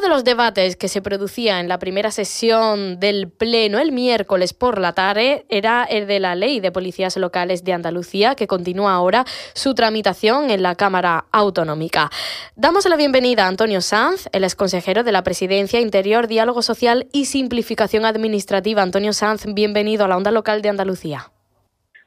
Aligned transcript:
uno 0.00 0.08
de 0.08 0.14
los 0.14 0.24
debates 0.24 0.76
que 0.76 0.88
se 0.88 1.02
producía 1.02 1.60
en 1.60 1.68
la 1.68 1.78
primera 1.78 2.10
sesión 2.10 2.98
del 2.98 3.28
Pleno 3.28 3.78
el 3.78 3.92
miércoles 3.92 4.54
por 4.54 4.78
la 4.80 4.94
tarde 4.94 5.44
era 5.50 5.84
el 5.84 6.06
de 6.06 6.20
la 6.20 6.34
Ley 6.34 6.60
de 6.60 6.72
Policías 6.72 7.18
Locales 7.18 7.64
de 7.64 7.74
Andalucía, 7.74 8.34
que 8.34 8.46
continúa 8.46 8.94
ahora 8.94 9.26
su 9.52 9.74
tramitación 9.74 10.48
en 10.48 10.62
la 10.62 10.74
Cámara 10.74 11.26
Autonómica. 11.32 12.10
Damos 12.56 12.86
la 12.86 12.96
bienvenida 12.96 13.44
a 13.44 13.48
Antonio 13.48 13.82
Sanz, 13.82 14.30
el 14.32 14.44
exconsejero 14.44 15.04
de 15.04 15.12
la 15.12 15.22
Presidencia 15.22 15.80
Interior, 15.80 16.28
Diálogo 16.28 16.62
Social 16.62 17.06
y 17.12 17.26
Simplificación 17.26 18.06
Administrativa. 18.06 18.80
Antonio 18.80 19.12
Sanz, 19.12 19.44
bienvenido 19.52 20.06
a 20.06 20.08
la 20.08 20.16
Onda 20.16 20.30
Local 20.30 20.62
de 20.62 20.70
Andalucía. 20.70 21.30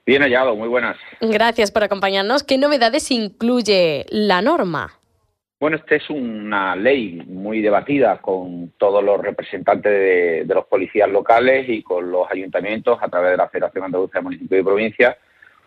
Bien 0.03 0.23
hallado, 0.23 0.55
muy 0.55 0.67
buenas. 0.67 0.97
Gracias 1.21 1.69
por 1.69 1.83
acompañarnos. 1.83 2.41
¿Qué 2.41 2.57
novedades 2.57 3.11
incluye 3.11 4.07
la 4.09 4.41
norma? 4.41 4.99
Bueno, 5.63 5.77
esta 5.77 5.95
es 5.95 6.09
una 6.09 6.75
ley 6.75 7.23
muy 7.25 7.61
debatida 7.61 8.17
con 8.17 8.73
todos 8.77 9.01
los 9.01 9.21
representantes 9.21 10.45
de, 10.45 10.53
los 10.53 10.65
policías 10.65 11.09
locales 11.09 11.69
y 11.69 11.81
con 11.81 12.11
los 12.11 12.29
ayuntamientos 12.29 12.99
a 13.01 13.07
través 13.07 13.31
de 13.31 13.37
la 13.37 13.47
Federación 13.47 13.85
Andaluza 13.85 14.19
de 14.19 14.23
Municipios 14.23 14.59
y 14.59 14.63
Provincias. 14.65 15.15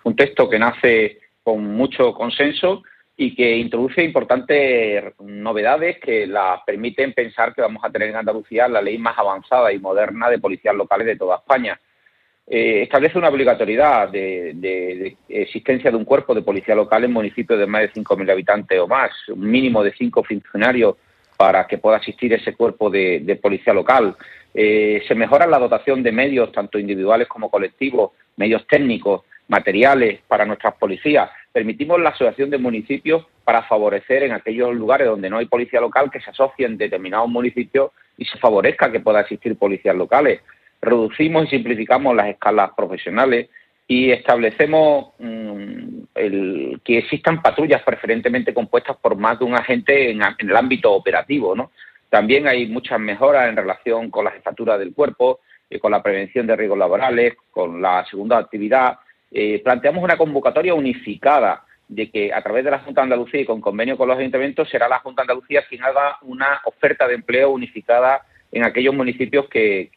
Un 0.05 0.15
texto 0.15 0.51
que 0.51 0.59
nace 0.59 1.21
con 1.43 1.65
mucho 1.65 2.13
consenso 2.13 2.83
y 3.17 3.35
que 3.35 3.57
introduce 3.57 4.05
importantes 4.05 5.15
novedades 5.19 5.99
que 5.99 6.27
las 6.27 6.61
permiten 6.67 7.15
pensar 7.15 7.55
que 7.55 7.63
vamos 7.63 7.83
a 7.83 7.89
tener 7.89 8.11
en 8.11 8.17
Andalucía 8.17 8.69
la 8.69 8.83
ley 8.83 8.99
más 8.99 9.19
avanzada 9.19 9.73
y 9.73 9.79
moderna 9.79 10.29
de 10.29 10.39
policías 10.39 10.75
locales 10.75 11.07
de 11.07 11.17
toda 11.17 11.37
España. 11.37 11.81
Eh, 12.49 12.83
establece 12.83 13.19
una 13.19 13.29
obligatoriedad 13.29 14.09
de, 14.09 15.17
existencia 15.29 15.91
de 15.91 15.97
un 15.97 16.05
cuerpo 16.05 16.33
de 16.33 16.43
policía 16.43 16.77
local 16.77 17.03
en 17.03 17.13
municipios 17.13 17.59
de 17.59 17.67
más 17.67 17.83
de 17.83 17.93
5.000 17.93 18.31
habitantes 18.31 18.79
o 18.79 18.87
más, 18.87 19.11
un 19.29 19.51
mínimo 19.51 19.83
de 19.83 19.93
cinco 19.93 20.23
funcionarios 20.23 20.95
para 21.37 21.67
que 21.67 21.79
pueda 21.79 21.97
asistir 21.97 22.33
ese 22.33 22.55
cuerpo 22.55 22.89
de, 22.89 23.39
policía 23.43 23.75
local. 23.75 24.17
Eh, 24.55 25.03
se 25.09 25.15
mejora 25.17 25.47
la 25.47 25.59
dotación 25.59 26.03
de 26.03 26.13
medios, 26.13 26.53
tanto 26.53 26.79
individuales 26.79 27.27
como 27.27 27.51
colectivos, 27.51 28.13
medios 28.37 28.65
técnicos, 28.69 29.23
materiales 29.49 30.21
para 30.29 30.47
nuestras 30.47 30.75
policías. 30.75 31.31
Permitimos 31.53 32.01
la 32.01 32.11
asociación 32.11 32.51
de 32.51 32.59
municipios 32.59 33.27
para 33.45 33.63
favorecer 33.65 34.23
en 34.23 34.33
aquellos 34.33 34.75
lugares 34.75 35.09
donde 35.09 35.31
no 35.31 35.39
hay 35.39 35.47
policía 35.47 35.81
local 35.81 36.11
que 36.11 36.21
se 36.21 36.31
asocien 36.31 36.79
determinados 36.79 37.29
municipios 37.29 37.91
y 38.17 38.25
se 38.25 38.39
favorezca 38.39 38.91
que 38.91 39.01
pueda 39.01 39.21
existir 39.21 39.57
policías 39.57 39.95
locales 39.95 40.41
reducimos 40.87 41.45
y 41.45 41.49
simplificamos 41.49 42.15
las 42.17 42.29
escalas 42.29 42.71
profesionales 42.77 43.49
y 43.89 44.11
establecemos 44.11 45.13
mm, 45.19 45.99
el, 46.15 46.81
que 46.85 46.99
existan 46.99 47.41
patrullas 47.41 47.83
preferentemente 47.83 48.55
compuestas 48.55 48.97
por 48.97 49.17
más 49.17 49.39
de 49.39 49.45
un 49.45 49.55
agente 49.55 50.11
en, 50.11 50.21
el 50.39 50.57
ámbito 50.57 50.93
operativo. 50.93 51.55
También 52.09 52.49
hay 52.49 52.67
muchas 52.67 52.99
mejoras 52.99 53.49
en 53.49 53.57
relación 53.57 54.11
con 54.11 54.25
la 54.25 54.33
jefatura 54.33 54.79
del 54.79 54.95
cuerpo, 54.95 55.41
eh, 55.71 55.79
con 55.79 55.93
la 55.93 56.03
prevención 56.03 56.47
de 56.47 56.57
riesgos 56.57 56.79
laborales, 56.79 57.35
con 57.51 57.81
la 57.81 58.05
segunda 58.07 58.39
actividad. 58.39 58.99
Eh, 59.31 59.61
planteamos 59.63 60.03
una 60.03 60.17
convocatoria 60.17 60.75
unificada 60.75 61.63
de 61.89 62.11
que 62.11 62.33
a 62.33 62.43
través 62.43 62.65
de 62.65 62.71
la 62.73 62.81
Junta 62.81 63.01
de 63.01 63.05
Andalucía 63.05 63.41
y 63.41 63.45
con 63.45 63.61
convenio 63.61 63.97
con 63.97 64.09
los 64.09 64.19
ayuntamientos 64.19 64.69
será 64.69 64.89
la 64.89 64.99
Junta 64.99 65.23
Andalucía 65.23 65.65
quien 65.69 65.85
haga 65.85 66.19
una 66.23 66.61
oferta 66.65 67.07
de 67.07 67.15
empleo 67.15 67.51
unificada 67.51 68.23
en 68.53 68.65
aquellos 68.65 68.95
municipios 68.95 69.49
que, 69.49 69.91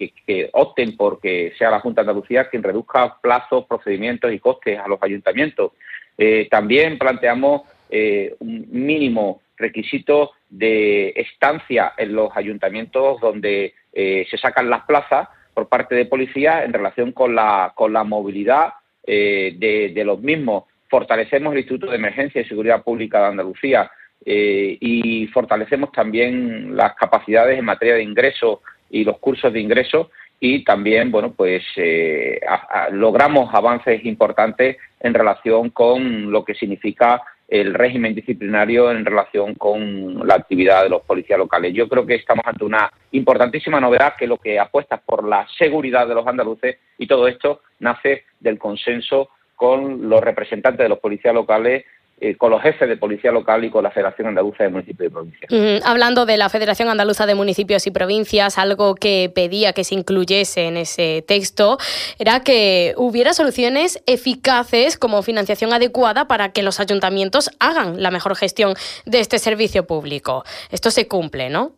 opten 0.54 0.98
por 0.98 1.20
que 1.20 1.54
sea 1.58 1.70
la 1.70 1.80
Junta 1.80 2.02
de 2.02 2.10
Andalucía 2.10 2.50
quien 2.50 2.64
reduzca 2.64 3.18
plazos, 3.22 3.66
procedimientos 3.66 4.32
y 4.32 4.40
costes 4.40 4.80
a 4.80 4.88
los 4.88 5.02
ayuntamientos. 5.02 5.72
Eh, 6.18 6.48
también 6.50 6.98
planteamos 6.98 7.62
eh, 7.90 8.36
un 8.40 8.68
mínimo 8.70 9.42
requisito 9.58 10.32
de 10.50 11.10
estancia 11.16 11.94
en 11.98 12.14
los 12.14 12.36
ayuntamientos 12.36 13.22
donde 13.22 13.74
eh, 13.94 14.26
se 14.30 14.38
sacan 14.38 14.70
las 14.70 14.86
plazas 14.86 15.30
por 15.54 15.68
parte 15.68 15.96
de 15.96 16.06
policía 16.06 16.64
en 16.64 16.74
relación 16.74 17.12
con 17.12 17.36
la, 17.36 17.74
con 17.76 17.94
la 17.94 18.04
movilidad 18.04 18.74
de 19.06 20.04
los 20.06 20.22
mismos. 20.22 20.66
Fortalecemos 20.88 21.54
el 21.54 21.60
Instituto 21.60 21.90
de 21.90 21.96
Emergencia 21.98 22.42
y 22.42 22.46
Seguridad 22.46 22.84
Pública 22.84 23.20
de 23.20 23.26
Andalucía 23.26 23.90
eh, 24.26 24.78
y 24.80 25.28
fortalecemos 25.28 25.92
también 25.92 26.76
las 26.76 26.96
capacidades 26.96 27.58
en 27.58 27.66
materia 27.66 27.96
de 27.96 28.04
ingreso 28.04 28.62
y 28.90 29.04
los 29.04 29.18
cursos 29.20 29.52
de 29.54 29.62
ingreso 29.62 30.12
y 30.40 30.64
también, 30.64 31.12
bueno, 31.12 31.34
pues 31.34 31.64
eh, 31.76 32.40
logramos 32.92 33.54
avances 33.54 34.06
importantes 34.06 34.78
en 35.00 35.14
relación 35.14 35.70
con 35.70 36.32
lo 36.32 36.46
que 36.46 36.56
significa 36.56 37.22
el 37.50 37.74
régimen 37.74 38.14
disciplinario 38.14 38.92
en 38.92 39.04
relación 39.04 39.56
con 39.56 40.26
la 40.28 40.36
actividad 40.36 40.84
de 40.84 40.90
los 40.90 41.02
policías 41.02 41.40
locales. 41.40 41.74
Yo 41.74 41.90
creo 41.90 42.06
que 42.06 42.16
estamos 42.16 42.46
ante 42.46 42.64
una 42.64 42.92
importantísima 43.12 43.82
novedad 43.82 44.14
que 44.18 44.28
lo 44.28 44.38
que 44.38 44.60
apuesta 44.60 44.98
por 44.98 45.28
la 45.28 45.48
seguridad 45.58 46.08
de 46.08 46.16
los 46.16 46.28
andaluces 46.28 46.78
y 46.98 47.08
todo 47.08 47.28
esto 47.28 47.62
nace 47.80 48.26
del 48.40 48.60
consenso 48.60 49.30
con 49.56 50.08
los 50.08 50.22
representantes 50.22 50.86
de 50.86 50.90
los 50.90 51.00
policías 51.00 51.34
locales 51.34 51.86
eh, 52.22 52.36
con 52.36 52.52
los 52.52 52.62
jefes 52.62 52.90
de 52.90 52.98
policía 52.98 53.32
local 53.32 53.64
y 53.64 53.70
con 53.70 53.82
la 53.82 53.92
Federación 53.92 54.28
Andaluza 54.28 54.64
de 54.64 54.70
Municipios 54.70 55.08
y 55.08 55.10
Provincias. 55.10 55.86
hablando 55.86 56.26
de 56.26 56.36
la 56.36 56.50
Federación 56.50 56.90
Andaluza 56.90 57.26
de 57.26 57.34
Municipios 57.34 57.88
y 57.88 57.92
Provincias, 57.92 58.58
algo 58.58 58.96
que 58.96 59.32
pedía 59.34 59.72
que 59.72 59.86
se 59.86 59.96
incluyese 59.96 60.68
en 60.68 60.76
ese 60.76 61.24
texto 61.26 61.78
era 62.18 62.42
que 62.42 62.94
hubiera 62.98 63.32
soluciones 63.32 64.04
eficaces 64.06 64.98
como 64.98 65.24
financiación 65.24 65.72
adecuada 65.72 66.28
para 66.28 66.52
que 66.52 66.62
los 66.62 66.82
ayuntamientos 66.82 67.52
hagan 67.62 68.04
la 68.04 68.12
mejor 68.12 68.36
gestión 68.36 68.74
de 69.06 69.22
este 69.22 69.40
servicio 69.40 69.88
público. 69.88 70.44
Esto 70.72 70.92
se 70.92 71.08
cumple, 71.08 71.50
¿no? 71.50 71.72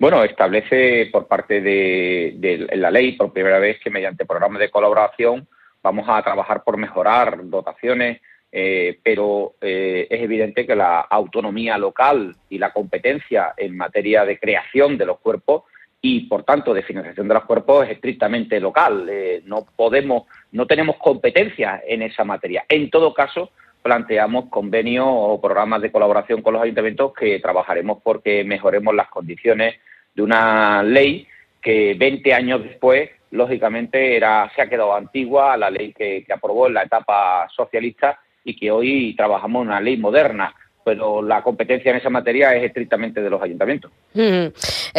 Bueno, 0.00 0.24
establece 0.24 1.10
por 1.12 1.28
parte 1.28 1.60
de 1.60 2.68
la 2.74 2.90
ley, 2.90 3.12
por 3.12 3.32
primera 3.32 3.60
vez, 3.60 3.78
que 3.78 3.88
mediante 3.88 4.26
programas 4.26 4.58
de 4.58 4.68
colaboración 4.68 5.46
vamos 5.80 6.08
a 6.08 6.20
trabajar 6.22 6.64
por 6.64 6.76
mejorar 6.76 7.38
dotaciones 7.44 8.20
eh, 8.54 8.98
pero 9.02 9.54
eh, 9.62 10.06
es 10.10 10.20
evidente 10.20 10.66
que 10.66 10.76
la 10.76 11.00
autonomía 11.00 11.78
local 11.78 12.36
y 12.50 12.58
la 12.58 12.70
competencia 12.70 13.54
en 13.56 13.74
materia 13.74 14.26
de 14.26 14.38
creación 14.38 14.98
de 14.98 15.06
los 15.06 15.20
cuerpos 15.20 15.62
y, 16.02 16.26
por 16.26 16.44
tanto, 16.44 16.74
de 16.74 16.82
financiación 16.82 17.28
de 17.28 17.34
los 17.34 17.44
cuerpos 17.44 17.86
es 17.86 17.92
estrictamente 17.92 18.60
local. 18.60 19.08
Eh, 19.10 19.42
no 19.46 19.66
podemos, 19.74 20.24
no 20.50 20.66
tenemos 20.66 20.96
competencia 20.96 21.82
en 21.86 22.02
esa 22.02 22.24
materia. 22.24 22.66
En 22.68 22.90
todo 22.90 23.14
caso, 23.14 23.52
planteamos 23.82 24.50
convenios 24.50 25.06
o 25.08 25.40
programas 25.40 25.80
de 25.80 25.90
colaboración 25.90 26.42
con 26.42 26.52
los 26.52 26.62
ayuntamientos 26.62 27.14
que 27.14 27.40
trabajaremos 27.40 28.02
porque 28.02 28.44
mejoremos 28.44 28.94
las 28.94 29.08
condiciones 29.08 29.76
de 30.14 30.22
una 30.22 30.82
ley 30.82 31.26
que 31.62 31.94
20 31.98 32.34
años 32.34 32.62
después, 32.62 33.08
lógicamente, 33.30 34.14
era, 34.14 34.50
se 34.54 34.60
ha 34.60 34.68
quedado 34.68 34.94
antigua 34.94 35.56
la 35.56 35.70
ley 35.70 35.94
que 35.94 36.26
aprobó 36.30 36.66
en 36.66 36.74
la 36.74 36.82
etapa 36.82 37.48
socialista 37.48 38.20
y 38.44 38.56
que 38.56 38.70
hoy 38.70 39.14
trabajamos 39.16 39.62
una 39.62 39.80
ley 39.80 39.96
moderna 39.96 40.54
pero 40.84 41.22
la 41.22 41.42
competencia 41.42 41.90
en 41.90 41.96
esa 41.96 42.10
materia 42.10 42.54
es 42.54 42.64
estrictamente 42.64 43.20
de 43.20 43.30
los 43.30 43.42
ayuntamientos. 43.42 43.90
Eh, 44.14 44.50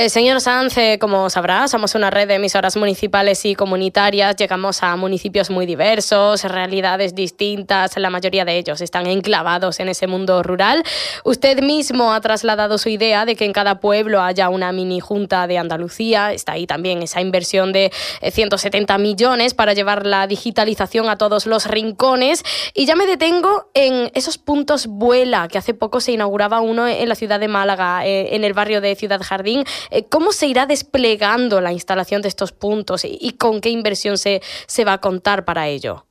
señor 0.10 0.42
Sanz, 0.42 0.76
como 1.00 1.30
sabrá, 1.30 1.68
somos 1.68 1.96
una 1.96 2.10
red 2.10 2.28
de 2.28 2.36
emisoras 2.36 2.78
municipales 2.78 3.46
y 3.46 3.56
comunitarias, 3.56 4.36
llegamos 4.36 4.84
a 4.84 4.96
municipios 4.96 5.50
muy 5.50 5.66
diversos, 5.66 6.44
realidades 6.44 7.16
distintas, 7.16 7.98
la 7.98 8.10
mayoría 8.10 8.46
de 8.46 8.58
ellos 8.58 8.82
están 8.82 9.08
enclavados 9.08 9.80
en 9.80 9.90
ese 9.90 10.08
mundo 10.08 10.44
rural. 10.44 10.84
Usted 11.24 11.62
mismo 11.62 12.14
ha 12.14 12.22
trasladado 12.22 12.78
su 12.78 12.90
idea 12.90 13.26
de 13.26 13.36
que 13.36 13.46
en 13.46 13.54
cada 13.54 13.80
pueblo 13.80 14.22
haya 14.22 14.50
una 14.50 14.72
mini 14.72 15.00
junta 15.00 15.48
de 15.48 15.58
Andalucía, 15.58 16.34
está 16.34 16.54
ahí 16.54 16.68
también 16.68 17.02
esa 17.02 17.22
inversión 17.22 17.74
de 17.74 17.92
170 18.22 18.94
eh, 18.94 18.98
millones 18.98 19.54
para 19.54 19.74
llevar 19.74 20.06
la 20.06 20.28
digitalización 20.28 21.10
a 21.10 21.18
todos 21.18 21.46
los 21.46 21.66
rincones. 21.68 22.44
Y 22.74 22.86
ya 22.86 22.96
me 22.96 23.06
detengo 23.06 23.70
en 23.74 24.12
esos 24.14 24.38
puntos 24.38 24.88
vuela 24.88 25.48
que 25.48 25.58
hace 25.58 25.73
poco 25.74 26.00
se 26.00 26.12
inauguraba 26.12 26.62
uno 26.62 26.88
en 26.88 27.10
la 27.10 27.16
ciudad 27.16 27.40
de 27.40 27.48
Málaga, 27.48 28.06
eh, 28.06 28.36
en 28.36 28.44
el 28.44 28.54
barrio 28.54 28.82
de 28.82 28.96
Ciudad 28.96 29.22
Jardín. 29.22 29.64
Eh, 29.92 30.06
¿Cómo 30.10 30.32
se 30.32 30.48
irá 30.48 30.66
desplegando 30.66 31.62
la 31.62 31.72
instalación 31.72 32.22
de 32.22 32.28
estos 32.28 32.52
puntos 32.52 33.06
y, 33.06 33.38
con 33.38 33.62
qué 33.62 33.70
inversión 33.70 34.18
se, 34.18 34.42
se 34.68 34.86
va 34.86 34.94
a 34.94 34.98
contar 35.00 35.46
para 35.46 35.68
ello? 35.68 36.06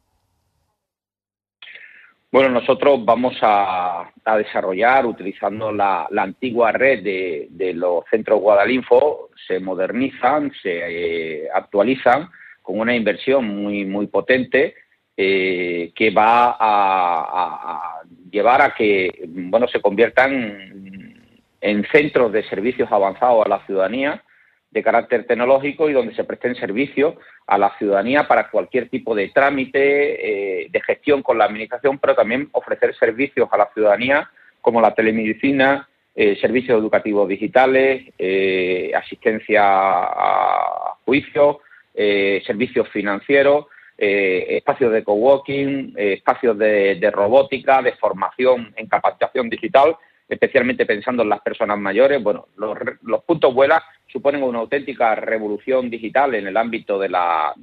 Bueno, 2.30 2.48
nosotros 2.48 3.04
vamos 3.04 3.36
a, 3.42 4.10
desarrollar 4.38 5.04
utilizando 5.04 5.70
la, 5.70 6.08
antigua 6.16 6.72
red 6.72 7.02
de, 7.02 7.74
los 7.74 8.04
centros 8.10 8.40
Guadalinfo, 8.40 9.28
se 9.46 9.60
modernizan, 9.60 10.50
se 10.62 11.42
eh, 11.44 11.48
actualizan 11.52 12.30
con 12.62 12.78
una 12.78 12.96
inversión 12.96 13.46
muy, 13.46 13.84
muy 13.84 14.06
potente 14.06 14.74
que 15.14 16.12
va 16.16 16.56
a, 16.58 18.01
llevar 18.32 18.62
a 18.62 18.74
que 18.74 19.24
bueno 19.28 19.68
se 19.68 19.80
conviertan 19.80 21.22
en 21.60 21.86
centros 21.92 22.32
de 22.32 22.42
servicios 22.48 22.90
avanzados 22.90 23.46
a 23.46 23.48
la 23.48 23.64
ciudadanía 23.66 24.24
de 24.72 24.82
carácter 24.82 25.26
tecnológico 25.26 25.88
y 25.88 25.92
donde 25.92 26.14
se 26.14 26.24
presten 26.24 26.56
servicios 26.56 27.14
a 27.46 27.58
la 27.58 27.76
ciudadanía 27.78 28.26
para 28.26 28.50
cualquier 28.50 28.88
tipo 28.88 29.14
de 29.14 29.28
trámite, 29.28 30.62
eh, 30.62 30.68
de 30.70 30.80
gestión 30.80 31.22
con 31.22 31.36
la 31.36 31.44
administración, 31.44 31.98
pero 31.98 32.14
también 32.14 32.48
ofrecer 32.52 32.94
servicios 32.96 33.48
a 33.52 33.58
la 33.58 33.70
ciudadanía 33.74 34.30
como 34.62 34.80
la 34.80 34.94
telemedicina, 34.94 35.88
eh, 36.14 36.36
servicios 36.40 36.78
educativos 36.78 37.28
digitales, 37.28 38.12
eh, 38.18 38.92
asistencia 38.94 39.62
a 39.62 40.96
juicio, 41.04 41.60
eh, 41.94 42.42
servicios 42.46 42.88
financieros, 42.88 43.66
espacios 44.02 44.92
de 44.92 45.04
coworking, 45.04 45.94
espacios 45.96 46.58
de, 46.58 47.10
robótica, 47.12 47.80
de 47.82 47.92
formación 47.92 48.72
en 48.76 48.88
capacitación 48.88 49.48
digital, 49.48 49.96
especialmente 50.28 50.86
pensando 50.86 51.22
en 51.22 51.28
las 51.28 51.40
personas 51.40 51.78
mayores. 51.78 52.22
Bueno, 52.22 52.48
los, 52.56 53.22
puntos 53.24 53.54
vuelas 53.54 53.82
suponen 54.08 54.42
una 54.42 54.58
auténtica 54.58 55.14
revolución 55.14 55.88
digital 55.88 56.34
en 56.34 56.48
el 56.48 56.56
ámbito 56.56 56.98
de 56.98 57.08
la, 57.08 57.54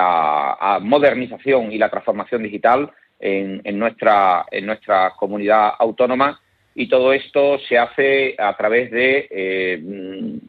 ah, 0.00 0.78
modernización 0.82 1.70
y 1.70 1.78
la 1.78 1.90
transformación 1.90 2.42
digital 2.42 2.90
en, 3.20 3.60
en, 3.64 3.78
nuestra, 3.78 4.46
en 4.50 4.66
nuestra 4.66 5.12
comunidad 5.16 5.74
autónoma 5.78 6.40
y 6.78 6.88
todo 6.88 7.12
esto 7.12 7.58
se 7.68 7.76
hace 7.76 8.36
a 8.38 8.56
través 8.56 8.92
de 8.92 9.26
eh, 9.30 9.82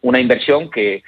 una 0.02 0.20
inversión 0.20 0.70
que, 0.70 1.02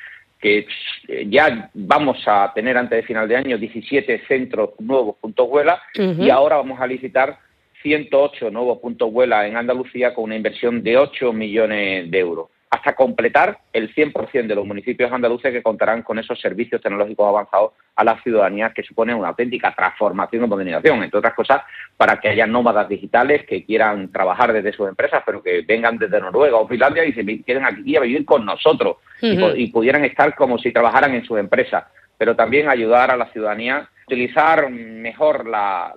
ya 1.27 1.69
vamos 1.73 2.17
a 2.25 2.51
tener 2.53 2.77
antes 2.77 2.97
de 2.97 3.03
final 3.03 3.27
de 3.27 3.37
año 3.37 3.57
17 3.57 4.23
centros 4.27 4.71
nuevos 4.79 5.15
puntos 5.17 5.49
vuela 5.49 5.81
y 5.95 6.29
ahora 6.29 6.57
vamos 6.57 6.79
a 6.79 6.87
licitar 6.87 7.37
108 7.81 8.51
nuevos 8.51 8.79
puntos 8.79 9.11
vuela 9.11 9.47
en 9.47 9.57
Andalucía 9.57 10.13
con 10.13 10.25
una 10.25 10.35
inversión 10.35 10.83
de 10.83 10.97
8 10.97 11.33
millones 11.33 12.09
de 12.09 12.19
euros 12.19 12.49
hasta 12.71 12.95
completar 12.95 13.59
el 13.73 13.93
100% 13.93 14.47
de 14.47 14.55
los 14.55 14.65
municipios 14.65 15.11
andaluces 15.11 15.51
que 15.51 15.61
contarán 15.61 16.03
con 16.03 16.17
esos 16.17 16.39
servicios 16.39 16.81
tecnológicos 16.81 17.27
avanzados 17.27 17.73
a 17.97 18.03
la 18.05 18.17
ciudadanía 18.23 18.71
que 18.73 18.81
suponen 18.81 19.17
una 19.17 19.27
auténtica 19.27 19.75
transformación 19.75 20.45
y 20.45 20.47
modernización, 20.47 21.03
entre 21.03 21.19
otras 21.19 21.33
cosas, 21.33 21.63
para 21.97 22.21
que 22.21 22.29
haya 22.29 22.47
nómadas 22.47 22.87
digitales 22.87 23.45
que 23.45 23.65
quieran 23.65 24.09
trabajar 24.09 24.53
desde 24.53 24.71
sus 24.71 24.87
empresas, 24.87 25.21
pero 25.25 25.43
que 25.43 25.63
vengan 25.67 25.97
desde 25.97 26.21
Noruega 26.21 26.55
o 26.55 26.67
Finlandia 26.67 27.03
y 27.03 27.11
se 27.11 27.25
queden 27.43 27.65
aquí 27.65 27.97
a 27.97 27.99
vivir 27.99 28.23
con 28.23 28.45
nosotros 28.45 28.97
y, 29.21 29.67
pudieran 29.67 30.05
estar 30.05 30.33
como 30.33 30.57
si 30.57 30.71
trabajaran 30.71 31.13
en 31.13 31.25
sus 31.25 31.39
empresas, 31.39 31.83
pero 32.17 32.37
también 32.37 32.69
ayudar 32.69 33.11
a 33.11 33.17
la 33.17 33.31
ciudadanía 33.33 33.77
a 33.79 33.89
utilizar 34.07 34.69
mejor 34.69 35.45
la 35.45 35.93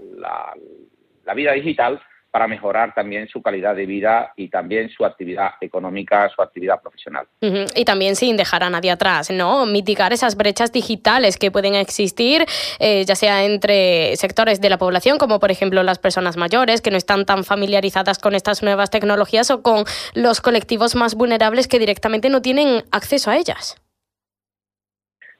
vida 1.35 1.53
digital 1.53 2.01
para 2.35 2.49
mejorar 2.49 2.93
también 2.93 3.29
su 3.29 3.41
calidad 3.41 3.77
de 3.77 3.87
vida 3.87 4.33
y 4.35 4.49
también 4.49 4.91
su 4.91 5.05
actividad 5.05 5.51
económica, 5.61 6.29
su 6.31 6.43
actividad 6.43 6.83
profesional. 6.83 7.29
Y 7.41 7.85
también 7.85 8.17
sin 8.17 8.37
dejar 8.37 8.65
a 8.65 8.71
nadie 8.71 8.91
atrás, 8.91 9.31
¿no? 9.31 9.67
Mitigar 9.67 10.13
esas 10.13 10.37
brechas 10.37 10.73
digitales 10.73 11.37
que 11.37 11.53
pueden 11.53 11.77
existir, 11.77 12.45
eh, 12.81 13.05
ya 13.05 13.15
sea 13.15 13.45
entre 13.45 14.17
sectores 14.17 14.61
de 14.61 14.69
la 14.69 14.79
población, 14.79 15.17
como 15.17 15.39
por 15.39 15.53
ejemplo 15.53 15.85
las 15.85 16.01
personas 16.01 16.37
mayores, 16.37 16.83
que 16.83 16.91
no 16.91 16.97
están 16.97 17.25
tan 17.25 17.45
familiarizadas 17.45 18.19
con 18.19 18.35
estas 18.35 18.65
nuevas 18.65 18.91
tecnologías, 18.91 19.53
o 19.53 19.63
con 19.63 19.85
los 20.15 20.41
colectivos 20.41 20.97
más 20.97 21.15
vulnerables 21.15 21.69
que 21.69 21.79
directamente 21.79 22.31
no 22.31 22.43
tienen 22.43 22.83
acceso 22.91 23.31
a 23.31 23.37
ellas. 23.37 23.81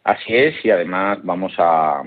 Así 0.05 0.37
es, 0.37 0.65
y 0.65 0.71
además 0.71 1.19
vamos 1.25 1.55
a 1.59 2.05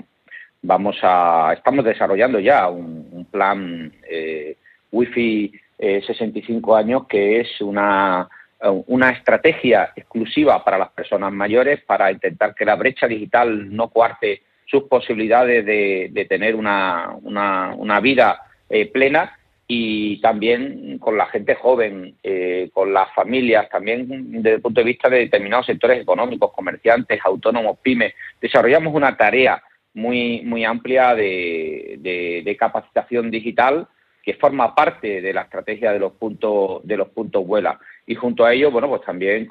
vamos 0.62 0.96
a 1.02 1.52
estamos 1.52 1.84
desarrollando 1.84 2.40
ya 2.40 2.68
un, 2.70 3.26
plan 3.30 3.92
eh, 4.08 4.56
Wi-Fi 4.92 5.52
65 5.78 6.76
eh, 6.76 6.80
años, 6.80 7.06
que 7.06 7.40
es 7.40 7.60
una, 7.60 8.28
una 8.86 9.10
estrategia 9.10 9.92
exclusiva 9.94 10.64
para 10.64 10.78
las 10.78 10.90
personas 10.90 11.32
mayores 11.32 11.80
para 11.84 12.10
intentar 12.10 12.54
que 12.54 12.64
la 12.64 12.76
brecha 12.76 13.06
digital 13.06 13.74
no 13.74 13.88
cuarte 13.88 14.42
sus 14.66 14.84
posibilidades 14.84 15.64
de, 15.64 16.26
tener 16.28 16.54
una, 16.54 17.16
una, 17.22 18.00
vida 18.00 18.42
eh, 18.68 18.86
plena 18.86 19.38
y 19.66 20.20
también 20.20 20.98
con 20.98 21.16
la 21.16 21.26
gente 21.26 21.54
joven, 21.54 22.16
eh, 22.22 22.68
con 22.72 22.92
las 22.92 23.12
familias, 23.14 23.68
también 23.70 24.42
desde 24.42 24.56
el 24.56 24.60
punto 24.60 24.80
de 24.80 24.86
vista 24.86 25.08
de 25.08 25.20
determinados 25.20 25.66
sectores 25.66 26.00
económicos, 26.02 26.52
comerciantes, 26.52 27.20
autónomos, 27.24 27.78
pymes. 27.80 28.14
Desarrollamos 28.40 28.94
una 28.94 29.16
tarea 29.16 29.62
muy, 29.94 30.42
muy 30.42 30.64
amplia 30.64 31.14
de, 31.14 31.98
de 32.44 32.56
capacitación 32.58 33.30
digital 33.30 33.88
que 34.28 34.34
forma 34.34 34.74
parte 34.74 35.22
de 35.22 35.32
la 35.32 35.44
estrategia 35.44 35.90
de 35.90 35.98
los 35.98 36.12
puntos 36.12 36.86
de 36.86 36.98
los 36.98 37.08
puntos 37.08 37.46
vuela. 37.46 37.80
Y 38.06 38.14
junto 38.14 38.44
a 38.44 38.52
ello 38.52 38.70
bueno 38.70 38.86
pues 38.86 39.00
también 39.00 39.48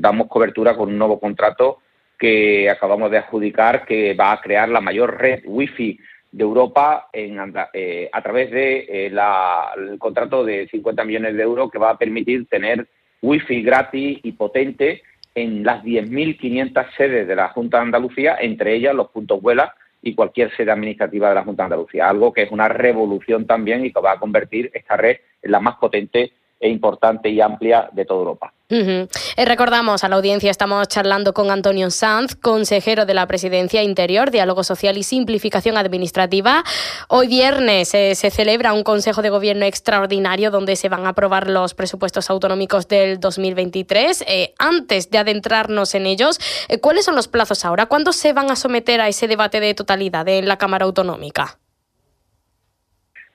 damos 0.00 0.28
cobertura 0.28 0.76
con 0.76 0.88
un 0.88 0.98
nuevo 0.98 1.18
contrato 1.18 1.78
que 2.16 2.70
acabamos 2.70 3.10
de 3.10 3.18
adjudicar 3.18 3.84
que 3.84 4.14
va 4.14 4.30
a 4.30 4.40
crear 4.40 4.68
la 4.68 4.80
mayor 4.80 5.18
red 5.18 5.40
wifi 5.46 5.98
de 6.30 6.44
Europa 6.44 7.08
en, 7.12 7.40
eh, 7.74 8.08
a 8.12 8.22
través 8.22 8.52
de 8.52 8.86
eh, 8.88 9.06
el 9.08 9.98
contrato 9.98 10.44
de 10.44 10.68
50 10.68 11.02
millones 11.02 11.34
de 11.34 11.42
euros 11.42 11.68
que 11.68 11.80
va 11.80 11.90
a 11.90 11.98
permitir 11.98 12.46
tener 12.46 12.86
wifi 13.20 13.62
gratis 13.62 14.20
y 14.22 14.30
potente 14.30 15.02
en 15.34 15.64
las 15.64 15.82
10.500 15.82 16.86
sedes 16.96 17.26
de 17.26 17.34
la 17.34 17.48
Junta 17.48 17.78
de 17.78 17.82
Andalucía, 17.82 18.36
entre 18.40 18.76
ellas 18.76 18.94
los 18.94 19.10
puntos 19.10 19.42
vuela 19.42 19.74
y 20.02 20.14
cualquier 20.14 20.54
sede 20.56 20.70
administrativa 20.70 21.28
de 21.28 21.34
la 21.34 21.44
Junta 21.44 21.62
de 21.62 21.66
Andalucía, 21.66 22.08
algo 22.08 22.32
que 22.32 22.42
es 22.42 22.50
una 22.50 22.68
revolución 22.68 23.46
también 23.46 23.84
y 23.84 23.92
que 23.92 24.00
va 24.00 24.12
a 24.12 24.18
convertir 24.18 24.70
esta 24.74 24.96
red 24.96 25.18
en 25.42 25.52
la 25.52 25.60
más 25.60 25.76
potente 25.76 26.32
e 26.60 26.68
importante 26.68 27.30
y 27.30 27.40
amplia 27.40 27.88
de 27.92 28.04
toda 28.04 28.20
Europa. 28.20 28.52
Eh, 28.70 29.08
recordamos 29.44 30.04
a 30.04 30.08
la 30.08 30.14
audiencia, 30.16 30.50
estamos 30.50 30.86
charlando 30.86 31.34
con 31.34 31.50
Antonio 31.50 31.90
Sanz, 31.90 32.36
consejero 32.36 33.04
de 33.04 33.14
la 33.14 33.26
Presidencia 33.26 33.82
Interior, 33.82 34.30
Diálogo 34.30 34.62
Social 34.62 34.96
y 34.96 35.02
Simplificación 35.02 35.76
Administrativa. 35.76 36.62
Hoy 37.08 37.26
viernes 37.26 37.92
eh, 37.94 38.14
se 38.14 38.30
celebra 38.30 38.72
un 38.72 38.84
Consejo 38.84 39.22
de 39.22 39.30
Gobierno 39.30 39.64
extraordinario 39.64 40.52
donde 40.52 40.76
se 40.76 40.88
van 40.88 41.04
a 41.06 41.10
aprobar 41.10 41.50
los 41.50 41.74
presupuestos 41.74 42.30
autonómicos 42.30 42.86
del 42.86 43.18
2023. 43.18 44.24
Eh, 44.28 44.54
antes 44.58 45.10
de 45.10 45.18
adentrarnos 45.18 45.96
en 45.96 46.06
ellos, 46.06 46.38
¿cuáles 46.80 47.04
son 47.04 47.16
los 47.16 47.26
plazos 47.26 47.64
ahora? 47.64 47.86
¿Cuándo 47.86 48.12
se 48.12 48.32
van 48.32 48.52
a 48.52 48.56
someter 48.56 49.00
a 49.00 49.08
ese 49.08 49.26
debate 49.26 49.58
de 49.58 49.74
totalidad 49.74 50.28
en 50.28 50.46
la 50.46 50.58
Cámara 50.58 50.84
Autonómica? 50.84 51.59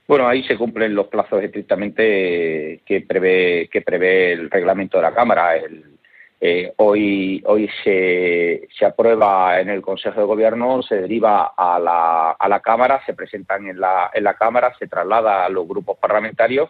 Bueno, 0.07 0.27
ahí 0.27 0.43
se 0.43 0.57
cumplen 0.57 0.93
los 0.93 1.07
plazos 1.07 1.41
estrictamente 1.41 2.81
que 2.85 3.01
prevé, 3.01 3.69
que 3.71 3.81
prevé 3.81 4.33
el 4.33 4.51
reglamento 4.51 4.97
de 4.97 5.03
la 5.03 5.13
Cámara. 5.13 5.55
Eh, 6.39 6.73
hoy 6.77 7.41
hoy 7.45 7.69
se, 7.83 8.67
se, 8.77 8.85
aprueba 8.85 9.59
en 9.59 9.69
el 9.69 9.81
Consejo 9.81 10.19
de 10.19 10.25
Gobierno, 10.27 10.83
se 10.83 11.01
deriva 11.01 11.53
a 11.57 11.79
la, 11.79 12.31
a 12.31 12.49
la 12.49 12.59
Cámara, 12.59 13.01
se 13.05 13.13
presentan 13.15 13.65
en 13.65 13.79
la, 13.79 14.11
en 14.13 14.23
la 14.23 14.35
Cámara, 14.35 14.73
se 14.77 14.87
traslada 14.87 15.45
a 15.45 15.49
los 15.49 15.67
grupos 15.67 15.97
parlamentarios 15.97 16.69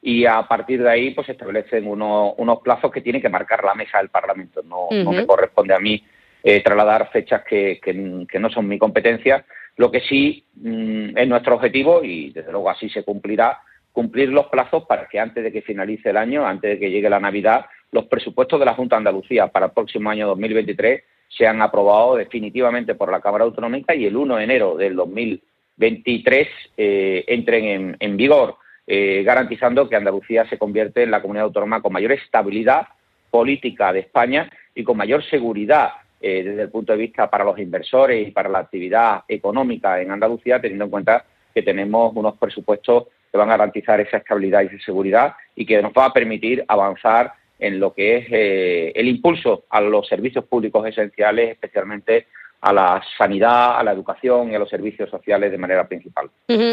y 0.00 0.26
a 0.26 0.42
partir 0.42 0.82
de 0.82 0.90
ahí 0.90 1.10
pues 1.10 1.26
se 1.26 1.32
establecen 1.32 1.88
unos, 1.88 2.34
unos 2.36 2.60
plazos 2.60 2.92
que 2.92 3.00
tiene 3.00 3.20
que 3.20 3.28
marcar 3.28 3.64
la 3.64 3.74
mesa 3.74 3.98
del 3.98 4.10
Parlamento. 4.10 4.62
No, 4.62 4.88
no 4.92 5.12
me 5.12 5.26
corresponde 5.26 5.74
a 5.74 5.80
mí 5.80 6.04
eh, 6.44 6.62
trasladar 6.62 7.10
fechas 7.10 7.42
que, 7.42 7.80
que, 7.82 8.26
que 8.28 8.38
no 8.38 8.48
son 8.50 8.68
mi 8.68 8.78
competencia 8.78 9.44
lo 9.76 9.90
que 9.90 10.00
sí 10.00 10.44
mm, 10.54 11.16
es 11.16 11.28
nuestro 11.28 11.56
objetivo, 11.56 12.02
y 12.02 12.30
desde 12.30 12.52
luego 12.52 12.70
así 12.70 12.88
se 12.88 13.04
cumplirá, 13.04 13.58
cumplir 13.92 14.28
los 14.28 14.46
plazos 14.46 14.84
para 14.84 15.08
que 15.08 15.18
antes 15.18 15.42
de 15.42 15.52
que 15.52 15.62
finalice 15.62 16.10
el 16.10 16.16
año, 16.16 16.46
antes 16.46 16.72
de 16.72 16.78
que 16.78 16.90
llegue 16.90 17.08
la 17.08 17.20
Navidad, 17.20 17.66
los 17.92 18.04
presupuestos 18.06 18.60
de 18.60 18.66
la 18.66 18.74
Junta 18.74 18.96
de 18.96 18.98
Andalucía 18.98 19.46
para 19.48 19.66
el 19.66 19.72
próximo 19.72 20.10
año 20.10 20.26
2023 20.26 21.02
sean 21.28 21.62
aprobados 21.62 22.18
definitivamente 22.18 22.94
por 22.94 23.10
la 23.10 23.20
Cámara 23.20 23.44
Autonómica 23.44 23.94
y 23.94 24.06
el 24.06 24.16
1 24.16 24.36
de 24.36 24.44
enero 24.44 24.76
del 24.76 24.96
2023 24.96 26.48
eh, 26.76 27.24
entren 27.26 27.96
en, 27.98 28.16
vigor, 28.16 28.56
eh, 28.86 29.22
garantizando 29.24 29.88
que 29.88 29.96
Andalucía 29.96 30.46
se 30.48 30.58
convierte 30.58 31.02
en 31.02 31.10
la 31.10 31.22
comunidad 31.22 31.46
autónoma 31.46 31.80
con 31.80 31.92
mayor 31.92 32.12
estabilidad 32.12 32.86
política 33.30 33.92
de 33.92 34.00
España 34.00 34.50
y 34.74 34.84
con 34.84 34.96
mayor 34.96 35.24
seguridad 35.24 35.90
eh, 36.20 36.42
desde 36.42 36.62
el 36.62 36.70
punto 36.70 36.92
de 36.92 36.98
vista 36.98 37.28
para 37.28 37.44
los 37.44 37.58
inversores 37.58 38.26
y 38.26 38.30
para 38.30 38.48
la 38.48 38.60
actividad 38.60 39.24
económica 39.28 40.00
en 40.00 40.10
Andalucía, 40.10 40.60
teniendo 40.60 40.84
en 40.84 40.90
cuenta 40.90 41.24
que 41.54 41.62
tenemos 41.62 42.12
unos 42.14 42.36
presupuestos 42.36 43.04
que 43.30 43.38
van 43.38 43.48
a 43.48 43.56
garantizar 43.56 44.00
esa 44.00 44.18
estabilidad 44.18 44.62
y 44.62 44.66
esa 44.66 44.84
seguridad 44.84 45.34
y 45.54 45.66
que 45.66 45.80
nos 45.82 45.92
va 45.92 46.06
a 46.06 46.12
permitir 46.12 46.64
avanzar 46.68 47.32
en 47.58 47.80
lo 47.80 47.94
que 47.94 48.16
es 48.16 48.26
eh, 48.30 48.92
el 48.94 49.08
impulso 49.08 49.64
a 49.70 49.80
los 49.80 50.06
servicios 50.06 50.44
públicos 50.44 50.86
esenciales, 50.86 51.50
especialmente 51.50 52.26
a 52.60 52.72
la 52.72 53.02
sanidad, 53.16 53.78
a 53.78 53.84
la 53.84 53.92
educación 53.92 54.50
y 54.50 54.54
a 54.54 54.58
los 54.58 54.68
servicios 54.68 55.08
sociales 55.10 55.52
de 55.52 55.58
manera 55.58 55.86
principal. 55.86 56.30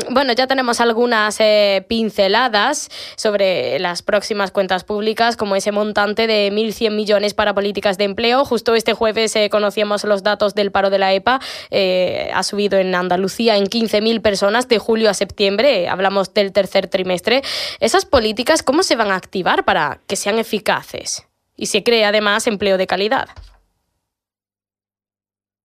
Bueno, 0.09 0.33
ya 0.33 0.47
tenemos 0.47 0.81
algunas 0.81 1.39
eh, 1.39 1.85
pinceladas 1.87 2.89
sobre 3.15 3.77
las 3.79 4.01
próximas 4.01 4.51
cuentas 4.51 4.83
públicas, 4.83 5.37
como 5.37 5.55
ese 5.55 5.71
montante 5.71 6.25
de 6.25 6.51
1.100 6.51 6.91
millones 6.91 7.33
para 7.33 7.53
políticas 7.53 7.97
de 7.97 8.05
empleo. 8.05 8.45
Justo 8.45 8.75
este 8.75 8.93
jueves 8.93 9.35
eh, 9.35 9.49
conocíamos 9.49 10.03
los 10.03 10.23
datos 10.23 10.55
del 10.55 10.71
paro 10.71 10.89
de 10.89 10.99
la 10.99 11.13
EPA. 11.13 11.39
Eh, 11.69 12.31
ha 12.33 12.43
subido 12.43 12.79
en 12.79 12.95
Andalucía 12.95 13.57
en 13.57 13.65
15.000 13.65 14.21
personas 14.21 14.67
de 14.67 14.79
julio 14.79 15.09
a 15.09 15.13
septiembre. 15.13 15.89
Hablamos 15.89 16.33
del 16.33 16.53
tercer 16.53 16.87
trimestre. 16.87 17.41
¿Esas 17.79 18.05
políticas 18.05 18.63
cómo 18.63 18.83
se 18.83 18.95
van 18.95 19.11
a 19.11 19.15
activar 19.15 19.65
para 19.65 19.99
que 20.07 20.15
sean 20.15 20.39
eficaces? 20.39 21.27
Y 21.55 21.67
se 21.67 21.83
cree 21.83 22.05
además 22.05 22.47
empleo 22.47 22.77
de 22.77 22.87
calidad. 22.87 23.27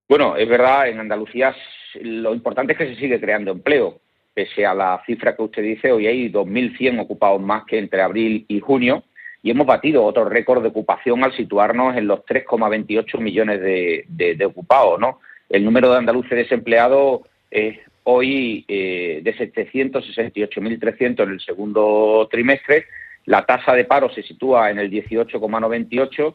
Bueno, 0.08 0.36
es 0.36 0.48
verdad, 0.48 0.88
en 0.88 1.00
Andalucía 1.00 1.54
lo 2.00 2.34
importante 2.34 2.72
es 2.72 2.78
que 2.78 2.86
se 2.86 2.96
sigue 2.96 3.20
creando 3.20 3.52
empleo. 3.52 4.00
Pese 4.32 4.64
a 4.64 4.72
la 4.72 5.02
cifra 5.04 5.36
que 5.36 5.42
usted 5.42 5.62
dice, 5.62 5.92
hoy 5.92 6.06
hay 6.06 6.30
2.100 6.30 7.00
ocupados 7.00 7.42
más 7.42 7.64
que 7.64 7.78
entre 7.78 8.00
abril 8.00 8.44
y 8.48 8.60
junio. 8.60 9.04
y 9.42 9.50
hemos 9.50 9.66
batido 9.66 10.04
otro 10.04 10.24
récord 10.28 10.62
de 10.62 10.68
ocupación 10.68 11.22
al 11.22 11.32
situarnos 11.36 11.96
en 11.96 12.08
los 12.08 12.20
3,28 12.20 13.20
millones 13.20 13.60
de, 13.60 14.44
ocupados. 14.46 14.98
¿no? 14.98 15.20
El 15.48 15.64
número 15.64 15.92
de 15.92 15.98
andaluces 15.98 16.30
desempleados 16.30 17.20
es 17.50 17.78
hoy 18.04 18.64
eh, 18.66 19.20
de 19.22 19.36
768.300 19.36 21.22
en 21.22 21.30
el 21.30 21.40
segundo 21.40 22.26
trimestre. 22.30 22.86
La 23.26 23.44
tasa 23.44 23.74
de 23.74 23.84
paro 23.84 24.10
se 24.10 24.22
sitúa 24.22 24.70
en 24.70 24.78
el 24.78 24.90
18,98 24.90 26.34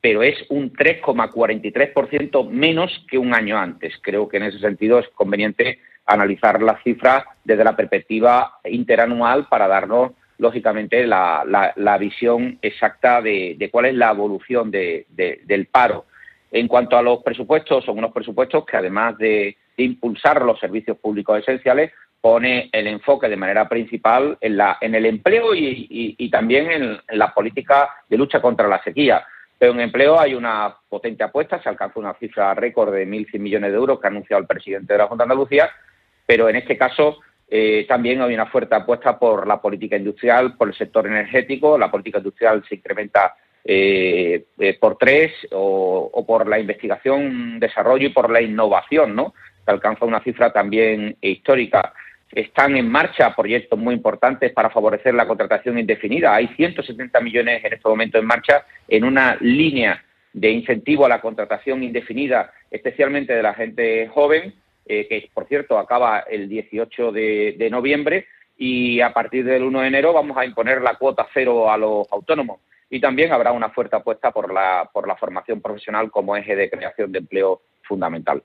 pero 0.00 0.22
es 0.22 0.36
un 0.48 0.72
3,43% 0.72 2.48
menos 2.48 3.04
que 3.10 3.18
un 3.18 3.34
año 3.34 3.58
antes. 3.58 3.94
Creo 4.00 4.28
que 4.28 4.36
en 4.36 4.44
ese 4.44 4.58
sentido 4.58 4.98
es 4.98 5.08
conveniente 5.08 5.80
analizar 6.06 6.62
las 6.62 6.82
cifras 6.82 7.24
desde 7.44 7.64
la 7.64 7.76
perspectiva 7.76 8.60
interanual 8.64 9.46
para 9.48 9.68
darnos, 9.68 10.12
lógicamente, 10.38 11.06
la, 11.06 11.96
visión 12.00 12.58
exacta 12.62 13.20
de, 13.20 13.68
cuál 13.70 13.86
es 13.86 13.94
la 13.94 14.10
evolución 14.10 14.70
del 14.70 15.68
paro. 15.70 16.06
En 16.50 16.66
cuanto 16.66 16.96
a 16.96 17.02
los 17.02 17.22
presupuestos, 17.22 17.84
son 17.84 17.98
unos 17.98 18.12
presupuestos 18.12 18.64
que 18.64 18.76
además 18.76 19.18
de, 19.18 19.56
impulsar 19.76 20.42
los 20.42 20.58
servicios 20.58 20.98
públicos 20.98 21.38
esenciales, 21.38 21.92
pone 22.20 22.68
el 22.72 22.88
enfoque 22.88 23.28
de 23.28 23.36
manera 23.36 23.68
principal 23.68 24.36
en, 24.40 24.56
la, 24.56 24.76
en 24.80 24.96
el 24.96 25.06
empleo 25.06 25.54
y, 25.54 26.28
también 26.32 26.70
en, 26.70 26.82
en 27.06 27.18
la 27.18 27.32
política 27.32 27.88
de 28.08 28.16
lucha 28.16 28.40
contra 28.40 28.66
la 28.66 28.82
sequía. 28.82 29.24
Pero 29.58 29.72
en 29.72 29.80
empleo 29.80 30.18
hay 30.18 30.34
una 30.34 30.76
potente 30.88 31.24
apuesta, 31.24 31.60
se 31.60 31.68
alcanza 31.68 31.98
una 31.98 32.14
cifra 32.14 32.54
récord 32.54 32.94
de 32.94 33.06
1.100 33.06 33.38
millones 33.40 33.72
de 33.72 33.76
euros 33.76 34.00
que 34.00 34.06
ha 34.06 34.10
anunciado 34.10 34.40
el 34.40 34.46
presidente 34.46 34.92
de 34.92 34.98
la 34.98 35.06
Junta 35.06 35.24
de 35.24 35.32
Andalucía, 35.32 35.70
pero 36.24 36.48
en 36.48 36.56
este 36.56 36.78
caso 36.78 37.18
eh, 37.48 37.86
también 37.88 38.20
hay 38.20 38.34
una 38.34 38.46
fuerte 38.46 38.74
apuesta 38.74 39.18
por 39.18 39.46
la 39.46 39.60
política 39.60 39.96
industrial, 39.96 40.56
por 40.56 40.68
el 40.68 40.74
sector 40.74 41.06
energético, 41.06 41.76
la 41.76 41.90
política 41.90 42.18
industrial 42.18 42.62
se 42.68 42.76
incrementa 42.76 43.34
eh, 43.64 44.44
eh, 44.58 44.78
por 44.78 44.96
tres 44.96 45.32
o, 45.52 46.10
o, 46.12 46.26
por 46.26 46.46
la 46.46 46.58
investigación, 46.58 47.58
desarrollo 47.58 48.06
y 48.06 48.12
por 48.12 48.30
la 48.30 48.40
innovación, 48.40 49.16
¿no? 49.16 49.34
Se 49.64 49.70
alcanza 49.70 50.04
una 50.04 50.22
cifra 50.22 50.52
también 50.52 51.16
histórica. 51.20 51.92
Están 52.32 52.76
en 52.76 52.88
marcha 52.88 53.34
proyectos 53.34 53.78
muy 53.78 53.94
importantes 53.94 54.52
para 54.52 54.70
favorecer 54.70 55.14
la 55.14 55.26
contratación 55.26 55.78
indefinida. 55.78 56.34
Hay 56.34 56.48
170 56.48 57.20
millones 57.20 57.64
en 57.64 57.72
este 57.72 57.88
momento 57.88 58.18
en 58.18 58.26
marcha 58.26 58.64
en 58.86 59.04
una 59.04 59.36
línea 59.40 60.04
de 60.32 60.50
incentivo 60.50 61.06
a 61.06 61.08
la 61.08 61.20
contratación 61.20 61.82
indefinida, 61.82 62.52
especialmente 62.70 63.32
de 63.32 63.42
la 63.42 63.54
gente 63.54 64.08
joven, 64.08 64.54
eh, 64.86 65.06
que 65.08 65.30
por 65.32 65.46
cierto 65.46 65.78
acaba 65.78 66.20
el 66.20 66.48
18 66.48 67.12
de, 67.12 67.56
de 67.58 67.70
noviembre 67.70 68.26
y 68.56 69.00
a 69.00 69.12
partir 69.12 69.44
del 69.44 69.62
1 69.62 69.80
de 69.80 69.86
enero 69.88 70.12
vamos 70.12 70.36
a 70.36 70.44
imponer 70.44 70.82
la 70.82 70.96
cuota 70.96 71.26
cero 71.32 71.70
a 71.70 71.78
los 71.78 72.06
autónomos 72.10 72.60
y 72.90 73.00
también 73.00 73.32
habrá 73.32 73.52
una 73.52 73.70
fuerte 73.70 73.96
apuesta 73.96 74.30
por 74.30 74.52
la, 74.52 74.88
por 74.92 75.06
la 75.06 75.16
formación 75.16 75.60
profesional 75.60 76.10
como 76.10 76.36
eje 76.36 76.56
de 76.56 76.70
creación 76.70 77.12
de 77.12 77.18
empleo 77.18 77.62
fundamental. 77.88 78.42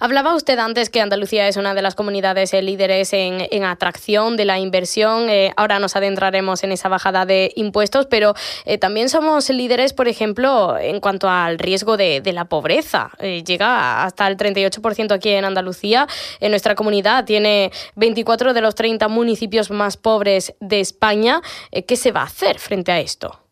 Hablaba 0.00 0.34
usted 0.34 0.58
antes 0.58 0.90
que 0.90 1.00
Andalucía 1.00 1.46
es 1.46 1.56
una 1.56 1.72
de 1.72 1.80
las 1.80 1.94
comunidades 1.94 2.52
eh, 2.54 2.60
líderes 2.60 3.12
en, 3.12 3.62
atracción 3.62 4.36
de 4.36 4.44
la 4.44 4.58
inversión. 4.58 5.30
Eh, 5.30 5.52
ahora 5.56 5.78
nos 5.78 5.94
adentraremos 5.94 6.64
en 6.64 6.72
esa 6.72 6.88
bajada 6.88 7.24
de 7.24 7.52
impuestos, 7.54 8.06
pero 8.06 8.34
eh, 8.64 8.78
también 8.78 9.08
somos 9.08 9.48
líderes, 9.48 9.92
por 9.92 10.08
ejemplo, 10.08 10.76
en 10.76 10.98
cuanto 10.98 11.28
al 11.28 11.58
riesgo 11.58 11.96
de, 11.96 12.20
la 12.28 12.46
pobreza. 12.46 13.10
llega 13.20 14.04
hasta 14.04 14.26
el 14.26 14.36
38% 14.36 15.12
aquí 15.12 15.30
en 15.30 15.44
Andalucía. 15.44 16.06
En 16.40 16.50
nuestra 16.50 16.74
comunidad 16.74 17.24
tiene 17.24 17.70
24 17.94 18.54
de 18.54 18.60
los 18.60 18.74
30 18.74 19.08
municipios 19.08 19.70
más 19.70 19.96
pobres 19.96 20.54
de 20.60 20.80
España. 20.80 21.40
¿Qué 21.86 21.96
se 21.96 22.12
va 22.12 22.22
a 22.22 22.24
hacer 22.24 22.58
frente 22.58 22.92
a 22.92 23.00
esto? 23.00 23.47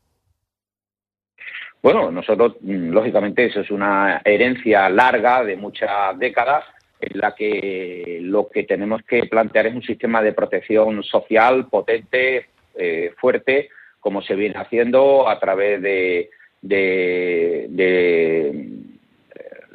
Bueno, 1.83 2.11
nosotros, 2.11 2.57
mm, 2.61 2.91
lógicamente, 2.91 3.47
eso 3.47 3.61
es 3.61 3.71
una 3.71 4.21
herencia 4.25 4.89
larga 4.89 5.45
de 5.45 5.57
muchas 5.57 6.19
décadas 6.19 6.65
en 7.01 7.21
la 7.21 7.35
que 7.35 8.21
lo 8.23 8.49
que 8.49 8.65
tenemos 8.65 9.03
que 9.03 9.27
plantear 9.27 9.67
es 9.67 9.75
un 9.75 9.83
sistema 9.83 10.23
de 10.23 10.33
protección 10.33 11.03
social 11.03 11.67
potente, 11.69 12.47
eh, 12.75 13.13
fuerte, 13.19 13.69
como 14.01 14.23
se 14.23 14.35
viene 14.35 14.59
haciendo 14.59 15.29
a 15.29 15.39
través 15.39 15.83
de, 15.83 16.31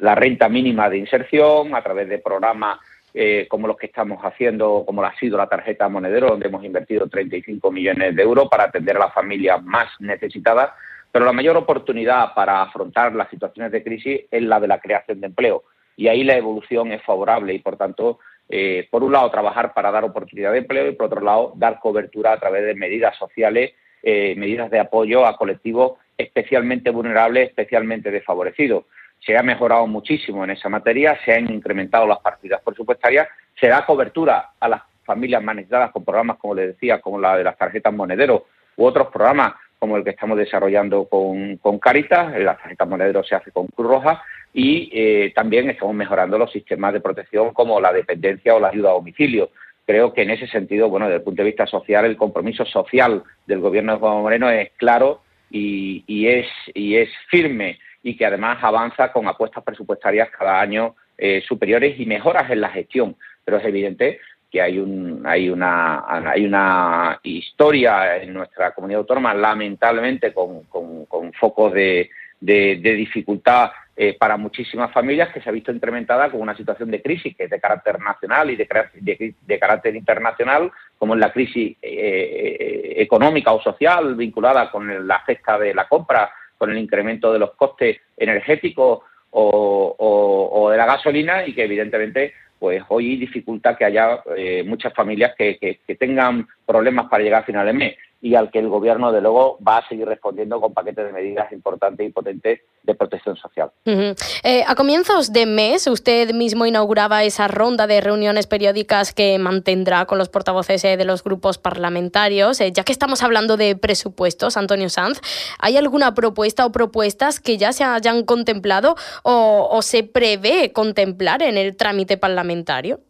la 0.00 0.14
renta 0.16 0.48
mínima 0.48 0.90
de 0.90 0.98
inserción, 0.98 1.74
a 1.74 1.82
través 1.82 2.08
de 2.08 2.18
programas 2.18 2.80
eh, 3.14 3.46
como 3.48 3.66
los 3.66 3.76
que 3.76 3.86
estamos 3.86 4.22
haciendo, 4.24 4.84
como 4.86 5.02
lo 5.02 5.06
ha 5.06 5.14
sido 5.16 5.36
la 5.36 5.48
tarjeta 5.48 5.88
monedero, 5.88 6.28
donde 6.28 6.48
hemos 6.48 6.64
invertido 6.64 7.08
35 7.08 7.70
millones 7.70 8.16
de 8.16 8.22
euros 8.22 8.48
para 8.50 8.64
atender 8.64 8.96
a 8.96 9.00
las 9.00 9.14
familias 9.14 9.62
más 9.62 9.88
necesitadas 10.00 10.70
pero 11.12 11.26
la 11.26 11.32
mayor 11.32 11.58
oportunidad 11.58 12.32
para 12.34 12.62
afrontar 12.62 13.14
las 13.14 13.28
situaciones 13.28 13.70
de 13.70 13.84
crisis 13.84 14.22
es 14.30 14.42
la 14.42 14.58
de 14.58 14.66
la 14.66 14.80
creación 14.80 15.20
de 15.20 15.26
empleo. 15.26 15.64
Y 15.94 16.08
ahí 16.08 16.24
la 16.24 16.36
evolución 16.36 16.90
es 16.90 17.02
favorable 17.02 17.52
y, 17.52 17.58
por 17.58 17.76
tanto, 17.76 18.18
eh, 18.48 18.88
por 18.90 19.04
un 19.04 19.12
lado, 19.12 19.30
trabajar 19.30 19.74
para 19.74 19.90
dar 19.90 20.04
oportunidad 20.04 20.52
de 20.52 20.58
empleo 20.58 20.88
y, 20.88 20.94
por 20.94 21.06
otro 21.06 21.20
lado, 21.20 21.52
dar 21.56 21.78
cobertura 21.80 22.32
a 22.32 22.40
través 22.40 22.64
de 22.64 22.74
medidas 22.74 23.14
sociales, 23.18 23.72
eh, 24.02 24.34
medidas 24.36 24.70
de 24.70 24.80
apoyo 24.80 25.26
a 25.26 25.36
colectivos 25.36 25.98
especialmente 26.16 26.90
vulnerables, 26.90 27.50
especialmente 27.50 28.10
desfavorecidos. 28.10 28.84
Se 29.20 29.36
ha 29.36 29.42
mejorado 29.42 29.86
muchísimo 29.86 30.44
en 30.44 30.50
esa 30.50 30.68
materia, 30.68 31.18
se 31.24 31.34
han 31.34 31.52
incrementado 31.52 32.06
las 32.06 32.18
partidas 32.18 32.60
presupuestarias, 32.64 33.28
se 33.60 33.68
da 33.68 33.84
cobertura 33.84 34.50
a 34.58 34.68
las 34.68 34.82
familias 35.04 35.42
más 35.42 35.56
necesitadas 35.56 35.90
con 35.90 36.04
programas, 36.04 36.38
como 36.38 36.54
les 36.54 36.68
decía, 36.68 37.00
como 37.00 37.20
la 37.20 37.36
de 37.36 37.44
las 37.44 37.56
tarjetas 37.56 37.92
monederos 37.92 38.42
u 38.76 38.84
otros 38.84 39.08
programas 39.08 39.54
como 39.82 39.96
el 39.96 40.04
que 40.04 40.10
estamos 40.10 40.38
desarrollando 40.38 41.06
con, 41.06 41.58
Caritas, 41.80 42.38
la 42.38 42.56
tarjeta 42.56 42.84
monedero 42.84 43.24
se 43.24 43.34
hace 43.34 43.50
con 43.50 43.66
Cruz 43.66 43.88
Roja 43.88 44.22
y 44.54 44.88
eh, 44.92 45.32
también 45.34 45.68
estamos 45.68 45.92
mejorando 45.96 46.38
los 46.38 46.52
sistemas 46.52 46.92
de 46.92 47.00
protección 47.00 47.52
como 47.52 47.80
la 47.80 47.92
dependencia 47.92 48.54
o 48.54 48.60
la 48.60 48.68
ayuda 48.68 48.90
a 48.90 48.92
domicilio. 48.92 49.50
Creo 49.84 50.12
que 50.12 50.22
en 50.22 50.30
ese 50.30 50.46
sentido, 50.46 50.88
bueno, 50.88 51.06
desde 51.06 51.16
el 51.16 51.24
punto 51.24 51.42
de 51.42 51.48
vista 51.48 51.66
social, 51.66 52.04
el 52.04 52.16
compromiso 52.16 52.64
social 52.64 53.24
del 53.44 53.58
gobierno 53.58 53.94
de 53.94 53.98
Juan 53.98 54.22
Moreno 54.22 54.48
es 54.50 54.70
claro 54.76 55.22
y, 55.50 56.28
es, 56.28 56.46
y 56.74 56.94
es 56.94 57.08
firme 57.28 57.80
y 58.04 58.16
que 58.16 58.24
además 58.24 58.58
avanza 58.62 59.10
con 59.10 59.26
apuestas 59.26 59.64
presupuestarias 59.64 60.30
cada 60.30 60.60
año 60.60 60.94
eh, 61.18 61.42
superiores 61.44 61.98
y 61.98 62.06
mejoras 62.06 62.48
en 62.52 62.60
la 62.60 62.68
gestión. 62.68 63.16
Pero 63.44 63.56
es 63.56 63.64
evidente 63.64 64.20
que 64.52 64.60
hay, 64.60 64.78
un, 64.78 65.22
hay, 65.24 65.48
una, 65.48 66.04
hay 66.30 66.44
una 66.44 67.18
historia 67.22 68.18
en 68.18 68.34
nuestra 68.34 68.72
comunidad 68.74 69.00
autónoma, 69.00 69.32
lamentablemente, 69.32 70.34
con, 70.34 70.64
con, 70.64 71.32
focos 71.32 71.72
de, 71.72 72.10
de, 72.38 72.76
dificultad 72.76 73.70
eh, 73.96 74.14
para 74.18 74.36
muchísimas 74.36 74.92
familias 74.92 75.30
que 75.32 75.40
se 75.40 75.48
ha 75.48 75.52
visto 75.52 75.72
incrementada 75.72 76.30
con 76.30 76.42
una 76.42 76.54
situación 76.54 76.90
de 76.90 77.00
crisis 77.00 77.34
que 77.34 77.44
es 77.44 77.50
de 77.50 77.60
carácter 77.60 77.98
nacional 77.98 78.50
y 78.50 78.56
de, 78.56 79.34
de, 79.40 79.58
carácter 79.58 79.96
internacional, 79.96 80.70
como 80.98 81.14
es 81.14 81.20
la 81.20 81.32
crisis 81.32 81.78
eh, 81.80 82.56
eh, 82.60 82.94
económica 82.98 83.52
o 83.52 83.62
social 83.62 84.14
vinculada 84.16 84.70
con 84.70 85.08
la 85.08 85.24
cesta 85.24 85.58
de 85.58 85.72
la 85.72 85.88
compra, 85.88 86.30
con 86.58 86.70
el 86.70 86.76
incremento 86.76 87.32
de 87.32 87.38
los 87.38 87.52
costes 87.52 87.98
energéticos 88.18 89.00
o, 89.30 89.96
o 89.98 90.70
de 90.70 90.76
la 90.76 90.84
gasolina 90.84 91.46
y 91.46 91.54
que 91.54 91.64
evidentemente 91.64 92.34
pues 92.62 92.80
hoy 92.90 93.16
dificulta 93.16 93.76
que 93.76 93.84
haya 93.84 94.22
eh, 94.36 94.62
muchas 94.64 94.94
familias 94.94 95.34
que, 95.36 95.58
que, 95.58 95.96
tengan 95.96 96.46
problemas 96.64 97.08
para 97.08 97.24
llegar 97.24 97.42
a 97.42 97.44
final 97.44 97.66
de 97.66 97.72
mes 97.72 97.96
y 98.22 98.36
al 98.36 98.52
que 98.52 98.60
el 98.60 98.68
gobierno, 98.68 99.10
de 99.10 99.20
luego, 99.20 99.58
va 99.66 99.78
a 99.78 99.88
seguir 99.88 100.06
respondiendo 100.06 100.60
con 100.60 100.72
paquetes 100.72 101.06
de 101.06 101.12
medidas 101.12 101.50
importantes 101.52 102.08
y 102.08 102.12
potentes 102.12 102.60
de 102.84 102.94
protección 102.94 103.36
social. 103.36 103.72
Eh, 103.84 104.62
a 104.64 104.76
comienzos 104.76 105.32
de 105.32 105.44
mes, 105.44 105.88
usted 105.88 106.32
mismo 106.32 106.64
inauguraba 106.64 107.24
esa 107.24 107.48
ronda 107.48 107.88
de 107.88 108.00
reuniones 108.00 108.46
periódicas 108.46 109.12
que 109.12 109.36
mantendrá 109.40 110.06
con 110.06 110.18
los 110.18 110.28
portavoces 110.28 110.84
eh, 110.84 110.96
de 110.96 111.04
los 111.04 111.24
grupos 111.24 111.58
parlamentarios. 111.58 112.60
ya 112.60 112.84
que 112.84 112.92
estamos 112.92 113.24
hablando 113.24 113.56
de 113.56 113.74
presupuestos, 113.74 114.56
Antonio 114.56 114.88
Sanz, 114.88 115.20
¿hay 115.58 115.76
alguna 115.76 116.14
propuesta 116.14 116.64
o 116.64 116.70
propuestas 116.70 117.40
que 117.40 117.58
ya 117.58 117.72
se 117.72 117.82
hayan 117.82 118.24
contemplado 118.24 118.94
o, 119.24 119.68
o 119.68 119.82
se 119.82 120.04
prevé 120.04 120.72
contemplar 120.72 121.42
en 121.42 121.58
el 121.58 121.76
trámite 121.76 122.16
parlamentario? 122.16 123.00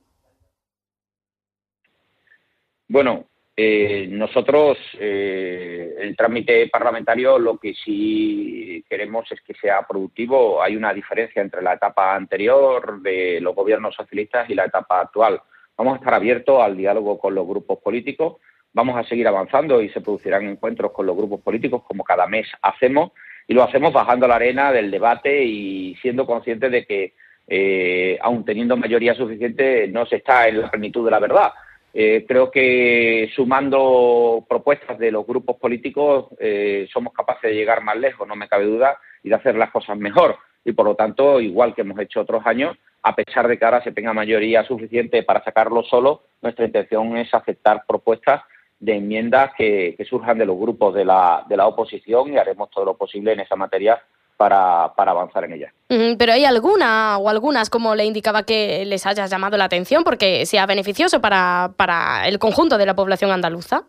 Bueno, 2.89 3.27
eh, 3.55 4.07
nosotros, 4.11 4.79
eh, 4.99 5.95
el 5.99 6.17
trámite 6.17 6.69
parlamentario, 6.69 7.39
lo 7.39 7.59
que 7.59 7.75
sí 7.75 8.83
queremos 8.89 9.31
es 9.31 9.43
que 9.43 9.55
sea 9.55 9.83
productivo. 9.87 10.63
Hay 10.63 10.75
una 10.75 10.95
diferencia 10.95 11.43
entre 11.43 11.63
la 11.63 11.75
etapa 11.75 12.15
anterior 12.15 13.03
de 13.03 13.41
los 13.43 13.55
gobiernos 13.55 13.95
socialistas 13.95 14.49
y 14.49 14.55
la 14.55 14.65
etapa 14.65 15.03
actual. 15.03 15.41
Vamos 15.77 15.95
a 15.95 15.97
estar 15.99 16.15
abiertos 16.15 16.63
al 16.63 16.77
diálogo 16.77 17.19
con 17.19 17.35
los 17.35 17.47
grupos 17.47 17.79
políticos. 17.81 18.37
Vamos 18.73 18.97
a 18.97 19.07
seguir 19.07 19.29
avanzando 19.29 19.83
y 19.83 19.91
se 19.91 20.01
producirán 20.01 20.49
encuentros 20.49 20.93
con 20.93 21.05
los 21.05 21.15
grupos 21.15 21.43
políticos 21.43 21.83
como 21.87 22.05
cada 22.05 22.27
mes 22.27 22.47
hacemos 22.63 23.13
y 23.47 23.53
lo 23.53 23.63
hacemos 23.65 23.93
bajando 23.93 24.27
la 24.27 24.37
arena 24.37 24.73
del 24.73 24.91
debate 24.91 25.45
y 25.45 25.95
siendo 25.97 26.25
conscientes 26.25 26.73
de 26.73 26.87
que, 26.87 27.15
eh, 27.49 28.19
aun 28.23 28.47
teniendo 28.47 28.79
mayoría 28.79 29.15
suficiente, 29.15 29.89
no 29.89 30.07
se 30.07 30.17
está 30.17 30.49
en 30.49 30.63
la 30.63 30.71
plenitud 30.71 31.05
de 31.05 31.11
la 31.11 31.19
verdad 31.19 31.53
Eh, 31.95 32.25
creo 32.27 32.51
que 32.51 33.31
sumando 33.35 34.45
propuestas 34.49 34.99
de 34.99 35.13
los 35.13 35.27
grupos 35.27 35.57
políticos 35.57 36.27
eh, 36.39 36.89
somos 36.93 37.13
capaces 37.13 37.51
de 37.51 37.55
llegar 37.55 37.83
más 37.83 37.97
lejos, 37.97 38.27
no 38.27 38.35
me 38.35 38.49
cabe 38.49 38.65
duda, 38.65 38.99
y 39.23 39.29
de 39.29 39.35
hacer 39.35 39.57
las 39.57 39.71
cosas 39.71 39.99
mejor. 39.99 40.37
Y 40.65 40.73
por 40.73 40.87
lo 40.87 40.95
tanto, 40.95 41.41
igual 41.41 41.75
que 41.75 41.83
hemos 41.83 41.99
hecho 41.99 42.21
otros 42.21 42.47
años, 42.47 42.77
a 43.03 43.15
pesar 43.15 43.49
de 43.49 43.59
que 43.59 43.65
ahora 43.65 43.83
se 43.83 43.93
tenga 43.93 44.13
mayoría 44.13 44.65
suficiente 44.65 45.23
para 45.23 45.45
sacarlo 45.45 45.83
solo, 45.83 46.23
nuestra 46.41 46.65
intención 46.65 47.17
es 47.17 47.33
aceptar 47.35 47.85
propuestas 47.87 48.43
de 48.79 48.97
enmiendas 48.97 49.53
que, 49.57 49.97
surjan 50.09 50.39
de 50.39 50.47
los 50.47 50.59
grupos 50.59 50.95
de 50.95 51.05
la, 51.05 51.45
de 51.49 51.57
la 51.57 51.67
oposición 51.67 52.33
y 52.33 52.39
haremos 52.39 52.71
todo 52.71 52.85
lo 52.85 52.97
posible 52.97 53.33
en 53.33 53.41
esa 53.41 53.57
materia 53.57 54.03
para, 54.37 54.85
avanzar 54.97 55.45
en 55.45 55.53
ella. 55.53 55.73
Pero 55.89 56.33
hay 56.33 56.45
alguna 56.45 57.19
o 57.19 57.29
algunas, 57.29 57.71
como 57.71 57.95
le 57.95 58.05
indicaba, 58.05 58.45
que 58.45 58.85
les 58.87 59.07
haya 59.07 59.27
llamado 59.27 59.57
la 59.57 59.65
atención 59.65 60.05
porque 60.05 60.47
sea 60.47 60.67
beneficioso 60.67 61.21
para, 61.21 61.73
para 61.77 62.27
el 62.27 62.39
conjunto 62.39 62.79
de 62.79 62.87
la 62.87 62.95
población 62.95 63.31
andaluza. 63.31 63.85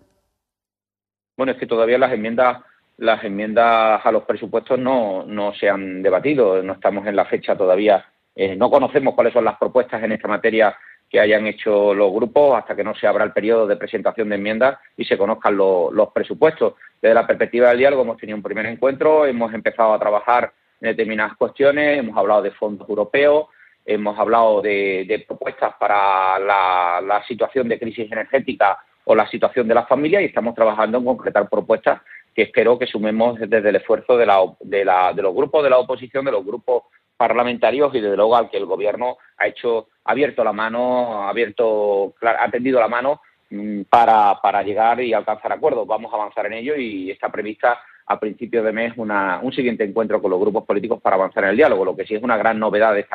Bueno, 1.38 1.54
es 1.54 1.58
que 1.58 1.66
todavía 1.66 1.98
las 1.98 2.12
enmiendas 2.12 2.58
las 2.98 3.24
enmiendas 3.24 4.06
a 4.06 4.12
los 4.12 4.24
presupuestos 4.24 4.78
no, 4.78 5.26
no 5.26 5.54
se 5.56 5.70
han 5.70 6.02
debatido, 6.04 6.62
no 6.62 6.74
estamos 6.74 7.08
en 7.08 7.16
la 7.16 7.26
fecha 7.26 7.56
todavía, 7.56 8.06
eh, 8.36 8.56
no 8.56 8.70
conocemos 8.70 9.16
cuáles 9.16 9.34
son 9.34 9.46
las 9.46 9.58
propuestas 9.58 10.04
en 10.04 10.12
esta 10.12 10.28
materia 10.28 10.76
que 11.14 11.20
hayan 11.20 11.46
hecho 11.46 11.94
los 11.94 12.12
grupos 12.12 12.58
hasta 12.58 12.76
que 12.76 12.84
no 12.84 12.96
se 12.96 13.06
abra 13.06 13.24
el 13.24 13.34
periodo 13.34 13.68
de 13.68 13.76
presentación 13.76 14.30
de 14.30 14.36
enmiendas 14.36 14.80
y 14.98 15.06
se 15.06 15.16
conozcan 15.16 15.56
los 15.56 16.12
presupuestos. 16.12 16.74
Desde 17.00 17.14
la 17.14 17.28
perspectiva 17.28 17.70
del 17.70 17.78
diálogo 17.78 18.02
hemos 18.02 18.18
tenido 18.18 18.36
un 18.36 18.42
primer 18.42 18.66
encuentro, 18.66 19.28
hemos 19.28 19.54
empezado 19.54 19.94
a 19.94 20.00
trabajar 20.00 20.52
en 20.82 20.88
determinadas 20.88 21.38
cuestiones, 21.38 22.00
hemos 22.00 22.18
hablado 22.18 22.42
de 22.42 22.50
fondos 22.50 22.90
europeos, 22.90 23.46
hemos 23.86 24.18
hablado 24.18 24.64
de, 24.64 25.24
propuestas 25.28 25.76
para 25.80 26.40
la, 26.40 27.24
situación 27.28 27.70
de 27.70 27.78
crisis 27.78 28.12
energética 28.12 28.80
o 29.06 29.14
la 29.14 29.30
situación 29.30 29.68
de 29.68 29.76
las 29.76 29.88
familias 29.88 30.24
y 30.24 30.26
estamos 30.26 30.56
trabajando 30.56 30.98
en 30.98 31.06
concretar 31.06 31.48
propuestas 31.48 32.02
que 32.34 32.42
espero 32.42 32.80
que 32.80 32.88
sumemos 32.88 33.40
desde 33.40 33.70
el 33.70 33.76
esfuerzo 33.76 34.18
de, 34.18 34.26
los 34.26 35.36
grupos 35.36 35.64
de 35.64 35.70
la 35.70 35.78
oposición, 35.78 36.26
de 36.26 36.32
los 36.32 36.44
grupos 36.44 36.86
parlamentarios 37.18 37.94
y 37.96 38.02
desde 38.02 38.18
luego 38.18 38.36
al 38.36 38.50
que 38.50 38.58
el 38.58 38.66
gobierno 38.66 39.18
ha 39.38 39.48
hecho 39.48 39.88
abierto 40.06 40.44
la 40.44 40.54
mano, 40.54 41.24
ha 41.24 41.30
abierto, 41.30 42.14
ha 42.22 42.50
tendido 42.52 42.80
la 42.80 42.88
mano 42.88 43.22
mm, 43.50 43.82
para, 43.90 44.40
para 44.42 44.64
llegar 44.64 45.02
y 45.02 45.14
alcanzar 45.14 45.52
acuerdos. 45.52 45.88
Vamos 45.88 46.12
a 46.12 46.16
avanzar 46.16 46.46
en 46.48 46.54
ello 46.54 46.76
y 46.76 47.12
está 47.12 47.30
prevista 47.30 47.80
a 48.06 48.20
principios 48.20 48.66
de 48.66 48.72
mes 48.72 48.94
una, 48.98 49.40
un 49.42 49.54
siguiente 49.54 49.84
encuentro 49.84 50.22
con 50.22 50.32
los 50.32 50.40
grupos 50.40 50.66
políticos 50.66 51.02
para 51.02 51.16
avanzar 51.16 51.46
en 51.46 51.52
el 51.52 51.58
diálogo, 51.58 51.86
lo 51.86 51.96
que 51.96 52.06
sí 52.06 52.16
es 52.16 52.24
una 52.24 52.38
gran 52.38 52.60
novedad 52.60 52.94
de, 52.94 53.06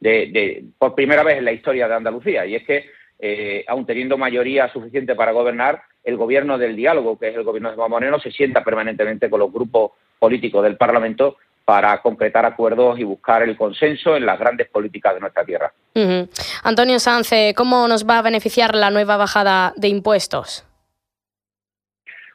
de, 0.00 0.10
de 0.30 0.64
por 0.78 0.94
primera 0.94 1.22
vez 1.22 1.38
en 1.38 1.44
la 1.44 1.52
historia 1.52 1.88
de 1.88 1.94
Andalucía, 1.94 2.44
y 2.44 2.54
es 2.54 2.64
que, 2.64 2.90
eh, 3.18 3.64
aun 3.66 3.86
teniendo 3.86 4.18
mayoría 4.18 4.68
suficiente 4.68 5.14
para 5.14 5.32
gobernar, 5.32 5.82
el 6.04 6.16
gobierno 6.16 6.58
del 6.58 6.76
diálogo, 6.76 7.18
que 7.18 7.28
es 7.28 7.34
el 7.34 7.42
gobierno 7.42 7.70
de 7.70 7.76
Juan 7.76 7.90
Moreno, 7.90 8.20
se 8.20 8.30
sienta 8.30 8.62
permanentemente 8.62 9.28
con 9.28 9.40
los 9.40 9.52
grupos 9.52 9.92
políticos 10.18 10.62
del 10.62 10.76
Parlamento 10.76 11.36
para 11.66 12.00
concretar 12.00 12.46
acuerdos 12.46 12.96
y 13.00 13.02
buscar 13.02 13.42
el 13.42 13.56
consenso 13.56 14.16
en 14.16 14.24
las 14.24 14.38
grandes 14.38 14.68
políticas 14.68 15.14
de 15.14 15.20
nuestra 15.20 15.44
tierra. 15.44 15.72
Antonio 16.62 17.00
Sánchez, 17.00 17.54
¿cómo 17.56 17.88
nos 17.88 18.08
va 18.08 18.18
a 18.18 18.22
beneficiar 18.22 18.76
la 18.76 18.90
nueva 18.90 19.16
bajada 19.16 19.74
de 19.76 19.88
impuestos? 19.88 20.64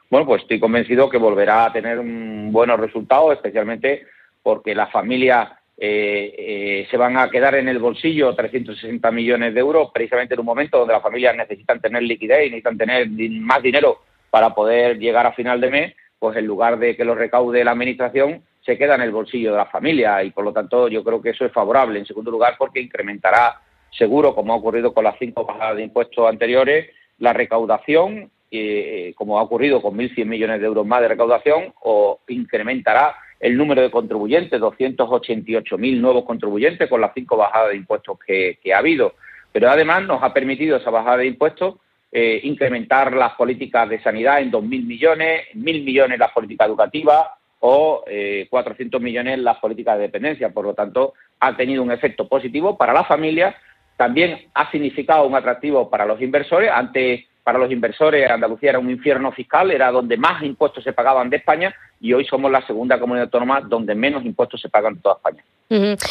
Bueno, 0.09 0.25
pues 0.25 0.41
estoy 0.41 0.59
convencido 0.59 1.09
que 1.09 1.17
volverá 1.17 1.63
a 1.63 1.71
tener 1.71 2.01
buenos 2.03 2.77
resultados, 2.77 3.31
especialmente 3.31 4.05
porque 4.43 4.75
las 4.75 4.91
familias 4.91 5.49
eh, 5.77 6.35
eh, 6.37 6.87
se 6.91 6.97
van 6.97 7.15
a 7.15 7.29
quedar 7.29 7.55
en 7.55 7.69
el 7.69 7.79
bolsillo 7.79 8.35
360 8.35 9.09
millones 9.11 9.53
de 9.53 9.61
euros, 9.61 9.91
precisamente 9.93 10.33
en 10.33 10.41
un 10.41 10.45
momento 10.45 10.79
donde 10.79 10.93
las 10.93 11.01
familias 11.01 11.37
necesitan 11.37 11.79
tener 11.79 12.03
liquidez 12.03 12.41
y 12.41 12.49
necesitan 12.49 12.77
tener 12.77 13.07
más 13.09 13.63
dinero 13.63 14.01
para 14.29 14.53
poder 14.53 14.99
llegar 14.99 15.25
a 15.25 15.31
final 15.31 15.61
de 15.61 15.69
mes, 15.69 15.95
pues 16.19 16.35
en 16.35 16.45
lugar 16.45 16.77
de 16.79 16.97
que 16.97 17.05
lo 17.05 17.15
recaude 17.15 17.63
la 17.63 17.71
Administración, 17.71 18.43
se 18.65 18.77
queda 18.77 18.95
en 18.95 19.01
el 19.01 19.11
bolsillo 19.11 19.51
de 19.51 19.57
la 19.57 19.65
familia 19.65 20.23
y 20.23 20.31
por 20.31 20.45
lo 20.45 20.53
tanto 20.53 20.87
yo 20.87 21.03
creo 21.03 21.21
que 21.21 21.31
eso 21.31 21.45
es 21.45 21.51
favorable. 21.51 21.99
En 21.99 22.05
segundo 22.05 22.31
lugar, 22.31 22.55
porque 22.57 22.79
incrementará 22.79 23.59
seguro, 23.91 24.35
como 24.35 24.53
ha 24.53 24.57
ocurrido 24.57 24.93
con 24.93 25.03
las 25.03 25.17
cinco 25.19 25.45
bajadas 25.45 25.77
de 25.77 25.83
impuestos 25.83 26.27
anteriores, 26.27 26.89
la 27.19 27.33
recaudación, 27.33 28.29
eh, 28.49 29.13
como 29.15 29.39
ha 29.39 29.43
ocurrido 29.43 29.81
con 29.81 29.95
1.100 29.97 30.25
millones 30.25 30.59
de 30.59 30.67
euros 30.67 30.85
más 30.85 31.01
de 31.01 31.09
recaudación, 31.09 31.73
o 31.81 32.19
incrementará 32.27 33.15
el 33.39 33.57
número 33.57 33.81
de 33.81 33.89
contribuyentes, 33.89 34.61
288.000 34.61 35.99
nuevos 35.99 36.25
contribuyentes 36.25 36.87
con 36.87 37.01
las 37.01 37.11
cinco 37.13 37.37
bajadas 37.37 37.69
de 37.69 37.77
impuestos 37.77 38.19
que, 38.19 38.57
ha 38.73 38.77
habido. 38.77 39.15
Pero 39.51 39.69
además 39.69 40.03
nos 40.03 40.21
ha 40.23 40.33
permitido 40.33 40.77
esa 40.77 40.91
bajada 40.91 41.17
de 41.17 41.27
impuestos 41.27 41.75
eh, 42.11 42.41
incrementar 42.43 43.13
las 43.13 43.33
políticas 43.33 43.89
de 43.89 44.01
sanidad 44.03 44.41
en 44.41 44.51
2.000 44.51 44.85
millones, 44.85 45.47
1.000 45.55 45.83
millones 45.83 46.19
las 46.19 46.31
políticas 46.31 46.67
educativas, 46.67 47.27
o 47.61 48.03
eh, 48.07 48.47
400 48.49 49.01
millones 49.01 49.39
las 49.39 49.57
políticas 49.57 49.95
de 49.97 50.03
dependencia. 50.03 50.49
Por 50.49 50.65
lo 50.65 50.73
tanto, 50.73 51.13
ha 51.39 51.55
tenido 51.55 51.81
un 51.81 51.91
efecto 51.91 52.27
positivo 52.27 52.77
para 52.77 52.93
las 52.93 53.07
familias, 53.07 53.55
también 53.97 54.49
ha 54.53 54.69
significado 54.71 55.25
un 55.27 55.35
atractivo 55.35 55.89
para 55.89 56.05
los 56.05 56.21
inversores. 56.21 56.71
Antes, 56.71 57.25
para 57.43 57.59
los 57.59 57.71
inversores, 57.71 58.29
Andalucía 58.29 58.71
era 58.71 58.79
un 58.79 58.89
infierno 58.89 59.31
fiscal, 59.31 59.71
era 59.71 59.91
donde 59.91 60.17
más 60.17 60.43
impuestos 60.43 60.83
se 60.83 60.93
pagaban 60.93 61.29
de 61.29 61.37
España 61.37 61.73
y 61.99 62.13
hoy 62.13 62.25
somos 62.25 62.51
la 62.51 62.65
segunda 62.65 62.99
comunidad 62.99 63.25
autónoma 63.25 63.61
donde 63.61 63.93
menos 63.93 64.25
impuestos 64.25 64.59
se 64.59 64.69
pagan 64.69 64.95
de 64.95 65.01
toda 65.01 65.15
España. 65.15 65.43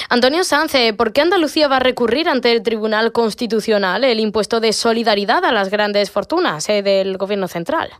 Antonio 0.09 0.43
Sánchez, 0.43 0.95
¿por 0.97 1.13
qué 1.13 1.21
Andalucía 1.21 1.69
va 1.69 1.77
a 1.77 1.81
recurrir 1.81 2.29
ante 2.29 2.51
el 2.51 2.63
Tribunal 2.63 3.13
Constitucional 3.13 4.05
el 4.05 4.21
impuesto 4.21 4.61
de 4.61 4.73
solidaridad 4.73 5.45
a 5.45 5.53
las 5.53 5.69
grandes 5.69 6.11
fortunas 6.11 6.69
eh, 6.69 6.83
del 6.83 7.19
Gobierno 7.19 7.47
central? 7.47 7.91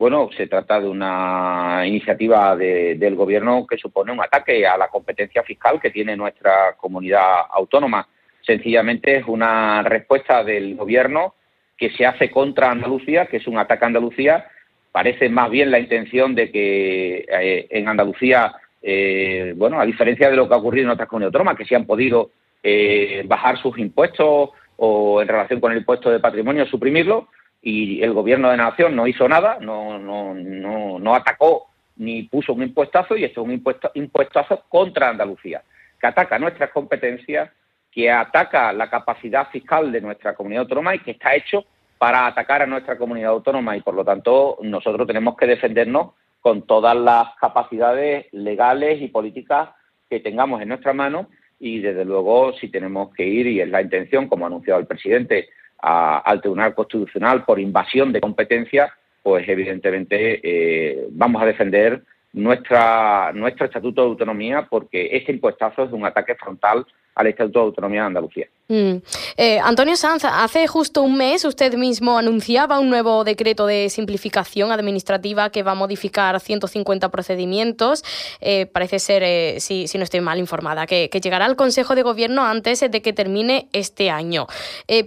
Bueno, 0.00 0.30
se 0.34 0.46
trata 0.46 0.80
de 0.80 0.88
una 0.88 1.82
iniciativa 1.84 2.56
del 2.56 3.14
Gobierno 3.16 3.66
que 3.66 3.76
supone 3.76 4.10
un 4.10 4.22
ataque 4.22 4.66
a 4.66 4.78
la 4.78 4.88
competencia 4.88 5.42
fiscal 5.42 5.78
que 5.78 5.90
tiene 5.90 6.16
nuestra 6.16 6.74
comunidad 6.78 7.42
autónoma. 7.52 8.08
Sencillamente 8.40 9.18
es 9.18 9.26
una 9.26 9.82
respuesta 9.82 10.42
del 10.42 10.74
Gobierno 10.74 11.34
que 11.76 11.90
se 11.90 12.06
hace 12.06 12.30
contra 12.30 12.70
Andalucía, 12.70 13.26
que 13.26 13.36
es 13.36 13.46
un 13.46 13.58
ataque 13.58 13.84
a 13.84 13.88
Andalucía. 13.88 14.46
Parece 14.90 15.28
más 15.28 15.50
bien 15.50 15.70
la 15.70 15.78
intención 15.78 16.34
de 16.34 16.50
que 16.50 17.26
eh, 17.30 17.66
en 17.68 17.86
Andalucía, 17.86 18.54
eh, 18.80 19.52
bueno, 19.54 19.78
a 19.78 19.84
diferencia 19.84 20.30
de 20.30 20.36
lo 20.36 20.48
que 20.48 20.54
ha 20.54 20.60
ocurrido 20.60 20.86
en 20.86 20.92
otras 20.92 21.10
comunidades 21.10 21.34
autónomas, 21.34 21.58
que 21.58 21.66
se 21.66 21.76
han 21.76 21.84
podido 21.84 22.30
eh, 22.62 23.22
bajar 23.26 23.58
sus 23.58 23.78
impuestos 23.78 24.48
o 24.78 25.20
en 25.20 25.28
relación 25.28 25.60
con 25.60 25.72
el 25.72 25.78
impuesto 25.80 26.10
de 26.10 26.20
patrimonio 26.20 26.64
suprimirlo, 26.64 27.28
y 27.62 28.02
el 28.02 28.12
gobierno 28.12 28.50
de 28.50 28.56
nación 28.56 28.96
no 28.96 29.06
hizo 29.06 29.28
nada, 29.28 29.58
no, 29.60 29.98
no, 29.98 30.34
no, 30.34 30.98
no 30.98 31.14
atacó 31.14 31.70
ni 31.96 32.22
puso 32.22 32.54
un 32.54 32.62
impuestazo 32.62 33.16
y 33.16 33.24
esto 33.24 33.42
es 33.42 33.46
un 33.46 33.52
impuesto, 33.52 33.90
impuestazo 33.94 34.64
contra 34.68 35.10
Andalucía, 35.10 35.62
que 36.00 36.06
ataca 36.06 36.38
nuestras 36.38 36.70
competencias, 36.70 37.50
que 37.92 38.10
ataca 38.10 38.72
la 38.72 38.88
capacidad 38.88 39.48
fiscal 39.50 39.92
de 39.92 40.00
nuestra 40.00 40.34
comunidad 40.34 40.62
autónoma 40.62 40.94
y 40.94 41.00
que 41.00 41.10
está 41.10 41.34
hecho 41.34 41.66
para 41.98 42.26
atacar 42.26 42.62
a 42.62 42.66
nuestra 42.66 42.96
comunidad 42.96 43.32
autónoma. 43.32 43.76
Y 43.76 43.82
por 43.82 43.94
lo 43.94 44.04
tanto 44.04 44.58
nosotros 44.62 45.06
tenemos 45.06 45.36
que 45.36 45.46
defendernos 45.46 46.12
con 46.40 46.62
todas 46.62 46.96
las 46.96 47.36
capacidades 47.38 48.26
legales 48.32 49.02
y 49.02 49.08
políticas 49.08 49.68
que 50.08 50.20
tengamos 50.20 50.62
en 50.62 50.68
nuestra 50.68 50.94
mano. 50.94 51.28
Y 51.58 51.80
desde 51.80 52.06
luego 52.06 52.54
si 52.54 52.68
tenemos 52.68 53.14
que 53.14 53.26
ir 53.26 53.46
y 53.46 53.60
es 53.60 53.68
la 53.68 53.82
intención 53.82 54.28
como 54.28 54.46
ha 54.46 54.48
anunciado 54.48 54.80
el 54.80 54.86
presidente 54.86 55.50
al 55.82 56.40
Tribunal 56.40 56.74
Constitucional 56.74 57.44
por 57.44 57.58
invasión 57.58 58.12
de 58.12 58.20
competencia, 58.20 58.92
pues 59.22 59.48
evidentemente 59.48 60.40
eh, 60.42 61.06
vamos 61.10 61.42
a 61.42 61.46
defender 61.46 62.02
nuestra, 62.32 63.32
nuestro 63.34 63.66
Estatuto 63.66 64.02
de 64.02 64.08
Autonomía 64.08 64.66
porque 64.68 65.08
este 65.12 65.32
impuestazo 65.32 65.84
es 65.84 65.92
un 65.92 66.04
ataque 66.04 66.34
frontal 66.36 66.86
al 67.14 67.26
Estatuto 67.26 67.60
de 67.60 67.64
Autonomía 67.66 68.00
de 68.02 68.06
Andalucía. 68.06 68.48
Mm. 68.70 69.02
Eh, 69.36 69.58
Antonio 69.58 69.96
Sanz, 69.96 70.24
hace 70.24 70.68
justo 70.68 71.02
un 71.02 71.16
mes 71.16 71.44
usted 71.44 71.74
mismo 71.74 72.16
anunciaba 72.16 72.78
un 72.78 72.88
nuevo 72.88 73.24
decreto 73.24 73.66
de 73.66 73.90
simplificación 73.90 74.70
administrativa 74.70 75.50
que 75.50 75.64
va 75.64 75.72
a 75.72 75.74
modificar 75.74 76.38
150 76.38 77.08
procedimientos. 77.08 78.04
Eh, 78.40 78.66
parece 78.66 79.00
ser, 79.00 79.24
eh, 79.24 79.56
si, 79.58 79.86
no 79.98 80.04
estoy 80.04 80.20
mal 80.20 80.38
informada, 80.38 80.86
que, 80.86 81.08
llegará 81.20 81.46
al 81.46 81.56
Consejo 81.56 81.96
de 81.96 82.02
Gobierno 82.02 82.44
antes 82.46 82.80
de 82.80 83.02
que 83.02 83.12
termine 83.12 83.68
este 83.72 84.08
año. 84.08 84.46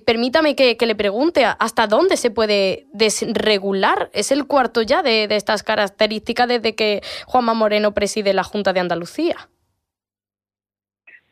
permítame 0.06 0.56
que, 0.56 0.78
le 0.86 0.96
pregunte, 0.96 1.46
¿hasta 1.46 1.88
dónde 1.88 2.18
se 2.18 2.30
puede 2.30 2.86
desregular? 2.92 4.10
¿Es 4.14 4.32
el 4.32 4.46
cuarto 4.46 4.82
ya 4.82 5.02
de, 5.02 5.30
de 5.30 5.38
estas 5.38 5.64
características 5.64 6.50
desde 6.50 6.76
que 6.76 7.02
Juanma 7.26 7.54
Moreno 7.54 7.94
preside 7.94 8.34
la 8.34 8.44
Junta 8.44 8.74
de 8.74 8.82
Andalucía? 8.82 9.50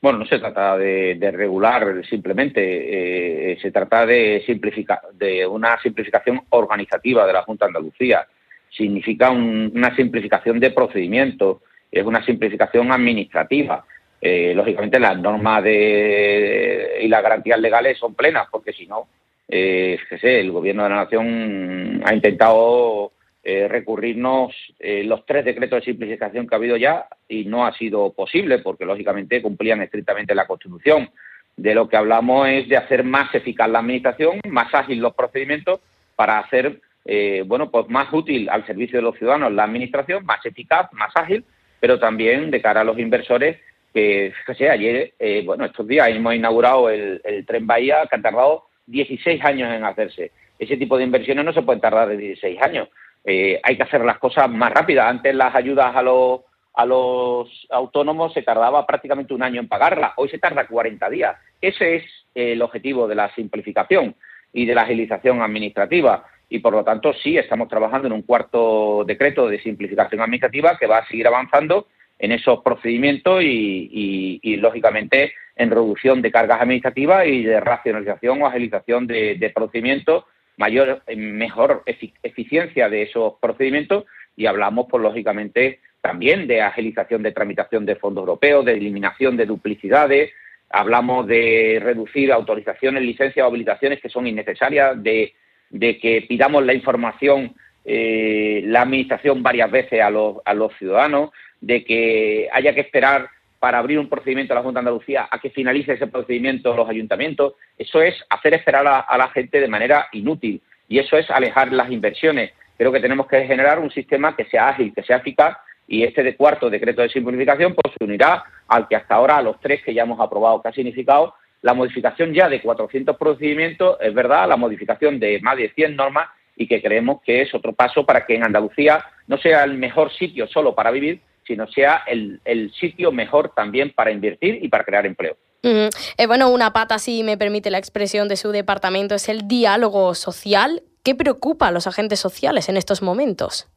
Bueno, 0.01 0.17
no 0.17 0.25
se 0.25 0.39
trata 0.39 0.77
de, 0.77 1.31
regular 1.31 2.03
simplemente, 2.09 3.51
eh, 3.51 3.59
se 3.61 3.71
trata 3.71 4.03
de, 4.07 4.41
simplificar, 4.47 4.99
de 5.13 5.45
una 5.45 5.79
simplificación 5.79 6.41
organizativa 6.49 7.27
de 7.27 7.33
la 7.33 7.43
Junta 7.43 7.65
de 7.65 7.69
Andalucía. 7.69 8.25
Significa 8.71 9.29
una 9.29 9.95
simplificación 9.95 10.59
de 10.59 10.71
procedimientos, 10.71 11.57
es 11.91 12.03
una 12.03 12.25
simplificación 12.25 12.91
administrativa. 12.91 13.85
Eh, 14.19 14.53
lógicamente 14.55 14.99
las 14.99 15.19
normas 15.19 15.63
de, 15.63 16.97
y 17.01 17.07
las 17.07 17.21
garantías 17.21 17.59
legales 17.59 17.99
son 17.99 18.15
plenas, 18.15 18.47
porque 18.49 18.73
si 18.73 18.87
no, 18.87 19.07
eh, 19.47 19.99
el 20.23 20.51
Gobierno 20.51 20.83
de 20.83 20.89
la 20.89 20.95
Nación 20.95 22.01
ha 22.05 22.13
intentado 22.15 23.11
eh, 23.43 23.67
recurrirnos 23.67 24.53
eh, 24.77 25.03
los 25.03 25.25
tres 25.25 25.43
decretos 25.43 25.79
de 25.79 25.85
simplificación 25.85 26.45
que 26.45 26.53
ha 26.53 26.59
habido 26.59 26.77
ya 26.77 27.07
y 27.27 27.45
no 27.45 27.65
ha 27.65 27.73
sido 27.73 28.13
posible 28.13 28.59
porque, 28.59 28.85
lógicamente, 28.85 29.41
cumplían 29.41 29.81
estrictamente 29.81 30.35
la 30.35 30.45
Constitución. 30.45 31.09
De 31.57 31.73
lo 31.73 31.89
que 31.89 31.97
hablamos 31.97 32.47
es 32.49 32.69
de 32.69 32.77
hacer 32.77 33.03
más 33.03 33.33
eficaz 33.33 33.67
la 33.67 33.79
Administración, 33.79 34.41
más 34.47 34.71
ágil 34.75 34.99
los 34.99 35.15
procedimientos 35.15 35.79
para 36.15 36.37
hacer 36.37 36.81
eh, 37.03 37.43
bueno, 37.47 37.71
pues 37.71 37.89
más 37.89 38.13
útil 38.13 38.47
al 38.47 38.63
servicio 38.67 38.99
de 38.99 39.03
los 39.03 39.17
ciudadanos 39.17 39.51
la 39.51 39.63
Administración, 39.63 40.23
más 40.23 40.45
eficaz, 40.45 40.93
más 40.93 41.11
ágil, 41.15 41.43
pero 41.79 41.97
también 41.97 42.51
de 42.51 42.61
cara 42.61 42.81
a 42.81 42.83
los 42.83 42.99
inversores 42.99 43.57
que, 43.91 44.33
fíjese, 44.37 44.69
ayer, 44.69 45.13
bueno, 45.45 45.65
estos 45.65 45.87
días 45.87 46.09
hemos 46.09 46.35
inaugurado 46.35 46.91
el, 46.91 47.19
el 47.23 47.43
Tren 47.47 47.65
Bahía 47.65 48.05
que 48.07 48.17
ha 48.17 48.21
tardado 48.21 48.65
16 48.85 49.43
años 49.43 49.73
en 49.73 49.83
hacerse. 49.83 50.31
Ese 50.59 50.77
tipo 50.77 50.95
de 50.95 51.05
inversiones 51.05 51.43
no 51.43 51.53
se 51.53 51.63
pueden 51.63 51.81
tardar 51.81 52.07
de 52.07 52.17
16 52.17 52.61
años. 52.61 52.87
Eh, 53.23 53.59
hay 53.63 53.77
que 53.77 53.83
hacer 53.83 54.03
las 54.03 54.19
cosas 54.19 54.49
más 54.49 54.71
rápidas. 54.73 55.07
Antes 55.07 55.35
las 55.35 55.53
ayudas 55.55 55.95
a 55.95 56.01
los, 56.01 56.41
a 56.73 56.85
los 56.85 57.67
autónomos 57.69 58.33
se 58.33 58.41
tardaba 58.41 58.85
prácticamente 58.85 59.33
un 59.33 59.43
año 59.43 59.59
en 59.59 59.67
pagarlas. 59.67 60.13
Hoy 60.17 60.29
se 60.29 60.39
tarda 60.39 60.67
40 60.67 61.09
días. 61.09 61.35
Ese 61.61 61.97
es 61.97 62.03
el 62.33 62.61
objetivo 62.61 63.07
de 63.07 63.15
la 63.15 63.33
simplificación 63.35 64.15
y 64.53 64.65
de 64.65 64.75
la 64.75 64.83
agilización 64.83 65.41
administrativa. 65.41 66.25
Y 66.49 66.59
por 66.59 66.73
lo 66.73 66.83
tanto, 66.83 67.13
sí, 67.13 67.37
estamos 67.37 67.69
trabajando 67.69 68.07
en 68.07 68.13
un 68.13 68.23
cuarto 68.23 69.03
decreto 69.05 69.47
de 69.47 69.61
simplificación 69.61 70.21
administrativa 70.21 70.77
que 70.77 70.87
va 70.87 70.97
a 70.97 71.07
seguir 71.07 71.27
avanzando 71.27 71.87
en 72.19 72.31
esos 72.31 72.61
procedimientos 72.61 73.41
y, 73.41 74.57
lógicamente, 74.57 75.33
en 75.55 75.71
reducción 75.71 76.21
de 76.21 76.31
cargas 76.31 76.61
administrativas 76.61 77.25
y 77.25 77.43
de 77.43 77.59
racionalización 77.59 78.41
o 78.41 78.47
agilización 78.47 79.07
de, 79.07 79.51
procedimientos, 79.55 80.25
mayor, 80.61 81.01
mejor 81.15 81.83
eficiencia 81.85 82.87
de 82.87 83.01
esos 83.01 83.33
procedimientos 83.41 84.05
y 84.37 84.45
hablamos, 84.45 84.85
pues, 84.89 85.01
lógicamente, 85.01 85.79
también 86.01 86.47
de 86.47 86.61
agilización 86.61 87.23
de 87.23 87.31
tramitación 87.31 87.85
de 87.85 87.95
fondos 87.95 88.21
europeos, 88.21 88.63
de 88.63 88.73
eliminación 88.73 89.35
de 89.37 89.47
duplicidades, 89.47 90.31
hablamos 90.69 91.27
de 91.27 91.79
reducir 91.81 92.31
autorizaciones, 92.31 93.03
licencias 93.03 93.43
o 93.43 93.47
habilitaciones 93.47 93.99
que 93.99 94.09
son 94.09 94.27
innecesarias, 94.27 95.01
de, 95.01 95.33
que 95.71 96.25
pidamos 96.29 96.63
la 96.63 96.73
información 96.73 97.55
eh, 97.83 98.61
la 98.65 98.83
Administración 98.83 99.41
varias 99.41 99.71
veces 99.71 99.99
a 100.01 100.11
los, 100.11 100.37
a 100.45 100.53
los 100.53 100.71
ciudadanos, 100.77 101.31
de 101.59 101.83
que 101.83 102.47
haya 102.53 102.75
que 102.75 102.81
esperar 102.81 103.29
para 103.61 103.77
abrir 103.77 103.99
un 103.99 104.09
procedimiento 104.09 104.53
a 104.53 104.55
la 104.55 104.63
Junta 104.63 104.79
de 104.79 104.87
Andalucía 104.87 105.29
a 105.29 105.37
que 105.37 105.51
finalice 105.51 105.93
ese 105.93 106.07
procedimiento 106.07 106.75
los 106.75 106.89
ayuntamientos, 106.89 107.53
eso 107.77 108.01
es 108.01 108.15
hacer 108.27 108.55
esperar 108.55 109.05
a, 109.07 109.17
la 109.19 109.27
gente 109.27 109.61
de 109.61 109.67
manera 109.67 110.07
inútil 110.13 110.59
y 110.87 110.97
eso 110.97 111.15
es 111.15 111.29
alejar 111.29 111.71
las 111.71 111.91
inversiones. 111.91 112.53
Creo 112.75 112.91
que 112.91 112.99
tenemos 112.99 113.27
que 113.27 113.45
generar 113.45 113.77
un 113.77 113.91
sistema 113.91 114.35
que 114.35 114.45
sea 114.45 114.69
ágil, 114.69 114.91
que 114.95 115.03
sea 115.03 115.17
eficaz 115.17 115.59
y 115.87 116.01
este 116.01 116.23
de 116.23 116.35
cuarto 116.35 116.71
decreto 116.71 117.03
de 117.03 117.09
simplificación 117.09 117.75
pues 117.75 117.93
se 117.95 118.03
unirá 118.03 118.43
al 118.67 118.87
que 118.87 118.95
hasta 118.95 119.13
ahora 119.13 119.37
a 119.37 119.43
los 119.43 119.59
tres 119.59 119.83
que 119.83 119.93
ya 119.93 120.03
hemos 120.03 120.19
aprobado 120.19 120.59
que 120.59 120.69
ha 120.69 120.73
significado 120.73 121.35
la 121.61 121.75
modificación 121.75 122.33
ya 122.33 122.49
de 122.49 122.61
400 122.61 123.15
procedimientos, 123.15 123.95
es 124.01 124.11
verdad, 124.11 124.49
la 124.49 124.57
modificación 124.57 125.19
de 125.19 125.39
más 125.39 125.55
de 125.57 125.69
100 125.69 125.95
normas 125.95 126.29
y 126.55 126.65
que 126.65 126.81
creemos 126.81 127.21
que 127.21 127.43
es 127.43 127.53
otro 127.53 127.73
paso 127.73 128.07
para 128.07 128.25
que 128.25 128.33
en 128.33 128.43
Andalucía 128.43 129.05
no 129.27 129.37
sea 129.37 129.63
el 129.65 129.77
mejor 129.77 130.11
sitio 130.11 130.47
solo 130.47 130.73
para 130.73 130.89
vivir, 130.89 131.21
sino 131.45 131.67
sea 131.67 132.03
el, 132.07 132.71
sitio 132.79 133.11
mejor 133.11 133.53
también 133.55 133.91
para 133.93 134.11
invertir 134.11 134.63
y 134.63 134.67
para 134.69 134.83
crear 134.83 135.05
empleo. 135.05 135.35
Eh, 135.63 135.89
bueno, 136.25 136.49
una 136.49 136.73
pata, 136.73 136.97
si 136.97 137.23
me 137.23 137.37
permite 137.37 137.69
la 137.69 137.77
expresión 137.77 138.27
de 138.27 138.35
su 138.35 138.51
departamento, 138.51 139.15
es 139.15 139.29
el 139.29 139.47
diálogo 139.47 140.15
social. 140.15 140.81
¿Qué 141.03 141.15
preocupa 141.15 141.67
a 141.67 141.71
los 141.71 141.87
agentes 141.87 142.19
sociales 142.19 142.69
en 142.69 142.77
estos 142.77 143.01
momentos? 143.01 143.69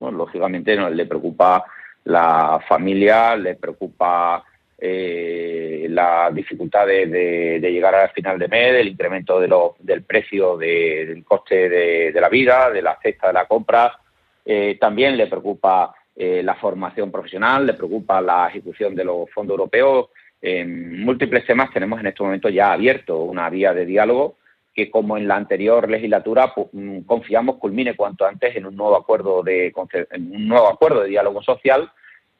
Bueno, 0.00 0.18
lógicamente 0.18 0.76
no, 0.76 0.90
le 0.90 1.06
preocupa 1.06 1.64
la 2.04 2.60
familia, 2.68 3.36
le 3.36 3.56
preocupa 3.56 4.44
eh, 4.80 5.86
la 5.90 6.30
dificultad 6.32 6.86
de, 6.86 7.58
llegar 7.60 7.94
al 7.96 8.10
final 8.10 8.38
de 8.38 8.46
mes, 8.46 8.74
el 8.74 8.88
incremento 8.88 9.40
de 9.40 9.48
del 9.80 10.04
precio 10.04 10.56
del 10.56 11.24
coste 11.24 11.68
de, 11.68 12.20
la 12.20 12.28
vida, 12.28 12.70
de 12.70 12.82
la 12.82 12.96
cesta 13.02 13.28
de 13.28 13.32
la 13.32 13.46
compra. 13.46 13.98
Eh, 14.44 14.78
también 14.80 15.16
le 15.16 15.26
preocupa 15.26 15.94
eh, 16.20 16.42
la 16.42 16.56
formación 16.56 17.12
profesional, 17.12 17.64
le 17.64 17.74
preocupa 17.74 18.20
la 18.20 18.48
ejecución 18.48 18.92
de 18.96 19.04
los 19.04 19.30
fondos 19.30 19.54
europeos. 19.54 20.08
En 20.42 21.04
múltiples 21.04 21.46
temas 21.46 21.70
tenemos 21.72 22.00
en 22.00 22.08
este 22.08 22.24
momento 22.24 22.48
ya 22.48 22.72
abierto 22.72 23.22
una 23.22 23.48
vía 23.48 23.72
de 23.72 23.86
diálogo 23.86 24.34
que, 24.74 24.90
como 24.90 25.16
en 25.16 25.28
la 25.28 25.36
anterior 25.36 25.88
legislatura, 25.88 26.52
mm, 26.72 27.02
confiamos 27.02 27.58
culmine 27.58 27.94
cuanto 27.94 28.26
antes 28.26 28.56
en 28.56 28.66
un 28.66 28.74
nuevo 28.74 28.96
acuerdo 28.96 29.44
de 29.44 29.72
un 30.16 30.48
nuevo 30.48 30.68
acuerdo 30.68 31.02
de 31.02 31.10
diálogo 31.10 31.40
social, 31.40 31.88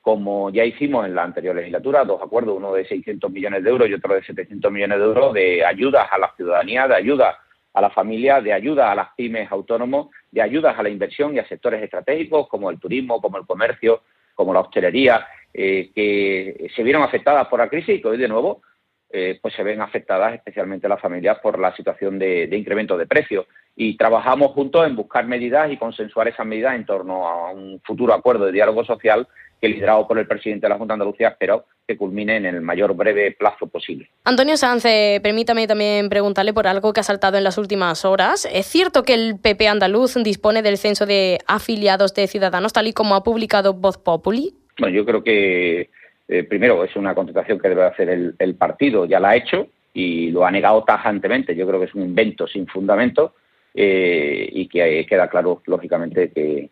como 0.01 0.51
ya 0.51 0.65
hicimos 0.65 1.07
en 1.07 1.15
la 1.15 1.23
anterior 1.23 1.55
legislatura, 1.55 2.05
dos 2.05 2.21
acuerdos, 2.21 2.57
uno 2.57 2.73
de 2.73 2.85
600 2.85 3.31
millones 3.31 3.63
de 3.63 3.71
euros 3.71 3.89
y 3.89 3.95
otro 3.95 4.13
de 4.13 4.25
700 4.25 4.73
millones 4.73 4.99
de 4.99 5.05
euros 5.05 5.33
de 5.33 5.65
ayudas 5.65 6.09
a 6.11 6.19
la 6.19 6.33
ciudadanía, 6.37 6.89
de 6.89 6.97
ayuda 6.97 7.39
a 7.75 7.81
la 7.81 7.91
familia, 7.91 8.41
de 8.41 8.53
ayuda 8.53 8.91
a 8.91 8.97
las 8.97 9.09
pymes 9.17 9.53
autónomos, 9.53 10.09
de 10.31 10.43
ayudas 10.43 10.79
a 10.79 10.83
la 10.83 10.89
inversión 10.89 11.35
y 11.35 11.39
a 11.39 11.49
sectores 11.49 11.83
estratégicos 11.83 12.49
como 12.49 12.71
el 12.71 12.79
turismo, 12.79 13.21
como 13.21 13.39
el 13.39 13.47
comercio, 13.47 14.03
como 14.35 14.53
la 14.53 14.61
hostelería, 14.61 15.27
eh, 15.53 15.91
que 15.95 16.71
se 16.75 16.83
vieron 16.83 17.03
afectadas 17.03 17.49
por 17.49 17.61
la 17.61 17.69
crisis 17.69 17.97
y 17.97 18.03
que 18.03 18.09
hoy 18.09 18.19
de 18.19 18.29
nuevo 18.29 18.63
eh, 19.11 19.39
pues 19.41 19.55
se 19.55 19.63
ven 19.63 19.81
afectadas 19.81 20.35
especialmente 20.35 20.87
las 20.89 21.01
familias 21.01 21.39
por 21.39 21.59
la 21.59 21.75
situación 21.75 22.19
de, 22.19 22.47
de, 22.47 22.57
incremento 22.59 22.97
de 22.99 23.07
precios. 23.07 23.47
Y 23.75 23.97
trabajamos 23.97 24.53
juntos 24.53 24.87
en 24.87 24.97
buscar 24.97 25.27
medidas 25.27 25.73
y 25.73 25.79
consensuar 25.79 26.29
esas 26.29 26.47
medidas 26.47 26.75
en 26.75 26.85
torno 26.85 27.27
a 27.27 27.51
un 27.51 27.81
futuro 27.83 28.13
acuerdo 28.13 28.45
de 28.45 28.53
diálogo 28.53 28.85
social 28.85 29.27
que 29.61 29.69
liderado 29.69 30.07
por 30.07 30.19
el 30.19 30.27
presidente 30.27 30.67
de 30.67 30.71
la 30.71 30.79
Junta 30.79 30.93
de 30.93 30.97
Andalucía 30.97 31.29
espero 31.29 31.65
que 31.87 31.97
culmine 31.97 32.37
en 32.37 32.47
el 32.47 32.61
mayor 32.61 32.95
breve 32.95 33.33
plazo 33.33 33.67
posible. 33.67 34.09
Antonio 34.25 34.57
Sanz, 34.57 34.85
eh, 34.85 35.21
permítame 35.23 35.67
también 35.67 36.09
preguntarle 36.09 36.53
por 36.53 36.67
algo 36.67 36.93
que 36.93 37.01
ha 37.01 37.03
saltado 37.05 37.39
en 37.39 37.45
las 37.45 37.59
últimas 37.59 38.05
horas. 38.05 38.47
¿Es 38.53 38.67
cierto 38.67 39.03
que 39.03 39.15
el 39.15 39.39
PP 39.41 39.69
andaluz 39.69 40.15
dispone 40.23 40.63
del 40.63 40.77
censo 40.77 41.07
de 41.07 41.39
afiliados 41.47 42.15
de 42.15 42.27
Ciudadanos, 42.27 42.73
tal 42.73 42.89
y 42.89 42.93
como 42.93 43.15
ha 43.15 43.23
publicado 43.23 43.73
Voz 43.73 43.97
Populi? 43.97 44.55
Bueno, 44.79 44.95
yo 44.95 45.05
creo 45.05 45.25
que 45.25 45.91
eh, 46.29 46.45
primero 46.45 46.85
es 46.85 46.95
una 46.95 47.15
contestación 47.15 47.59
que 47.59 47.69
debe 47.71 47.85
hacer 47.85 48.11
el, 48.39 48.55
partido, 48.55 49.07
ya 49.07 49.19
la 49.19 49.31
ha 49.31 49.37
hecho 49.37 49.69
y 49.95 50.31
lo 50.31 50.45
ha 50.45 50.51
negado 50.51 50.85
tajantemente. 50.85 51.57
Yo 51.57 51.67
creo 51.67 51.81
que 51.81 51.87
es 51.87 51.95
un 51.95 52.03
invento 52.03 52.47
sin 52.47 52.67
fundamento 52.67 53.35
eh, 53.75 54.49
y 54.53 54.69
que 54.69 55.07
queda 55.09 55.29
claro, 55.29 55.63
lógicamente, 55.67 56.31
que, 56.31 56.69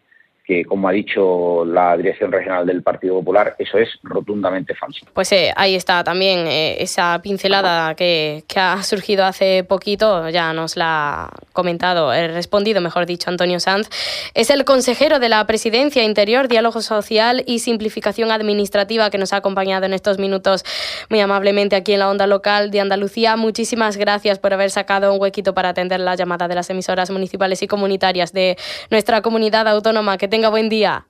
que, 0.47 0.65
como 0.65 0.89
ha 0.89 0.93
dicho 0.93 1.65
la 1.65 1.97
Dirección 1.97 2.31
Regional 2.31 2.65
del 2.65 2.83
Partido 2.83 3.17
Popular, 3.17 3.57
eso 3.59 3.79
es 3.79 3.89
rotundamente 4.05 4.75
falso. 4.75 5.05
Pues 5.13 5.33
eh, 5.33 5.53
ahí 5.57 5.75
está 5.75 6.05
también 6.05 6.47
eh, 6.47 6.77
esa 6.81 7.21
pincelada 7.21 7.95
que, 7.97 8.45
ha 8.55 8.83
surgido 8.83 9.25
hace 9.25 9.65
poquito, 9.65 10.31
ya 10.31 10.53
nos 10.53 10.77
la 10.77 11.25
ha 11.25 11.31
comentado, 11.53 12.13
he 12.15 12.29
respondido, 12.29 12.81
mejor 12.81 13.07
dicho, 13.07 13.29
Antonio 13.29 13.61
Sanz. 13.61 13.91
Es 14.35 14.49
el 14.49 14.65
consejero 14.65 15.19
de 15.19 15.29
la 15.29 15.47
Presidencia 15.47 16.05
Interior, 16.05 16.49
Diálogo 16.49 16.81
Social 16.81 17.43
y 17.47 17.59
Simplificación 17.59 18.31
Administrativa 18.31 19.11
que 19.11 19.19
nos 19.19 19.33
ha 19.33 19.37
acompañado 19.37 19.85
en 19.85 19.93
estos 19.93 20.19
minutos 20.19 20.65
muy 21.11 21.21
amablemente 21.21 21.77
aquí 21.77 21.93
en 21.93 21.99
la 21.99 22.09
onda 22.09 22.27
local 22.27 22.71
de 22.71 22.81
Andalucía. 22.81 23.37
Muchísimas 23.37 23.97
gracias 23.97 24.39
por 24.39 24.55
haber 24.55 24.71
sacado 24.71 25.13
un 25.13 25.21
huequito 25.21 25.55
para 25.55 25.71
atender 25.71 26.01
la 26.01 26.15
llamada 26.15 26.49
de 26.49 26.55
las 26.55 26.71
emisoras 26.71 27.11
municipales 27.11 27.63
y 27.63 27.67
comunitarias 27.67 28.33
de 28.33 28.57
nuestra 28.91 29.21
comunidad 29.23 29.69
autónoma. 29.69 30.17
Que 30.17 30.29
tenga 30.37 30.51
buen 30.51 30.69
día. 30.69 31.07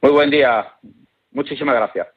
Muy 0.00 0.10
buen 0.10 0.30
día. 0.30 0.72
Muchísimas 1.30 1.74
gracias. 1.74 2.15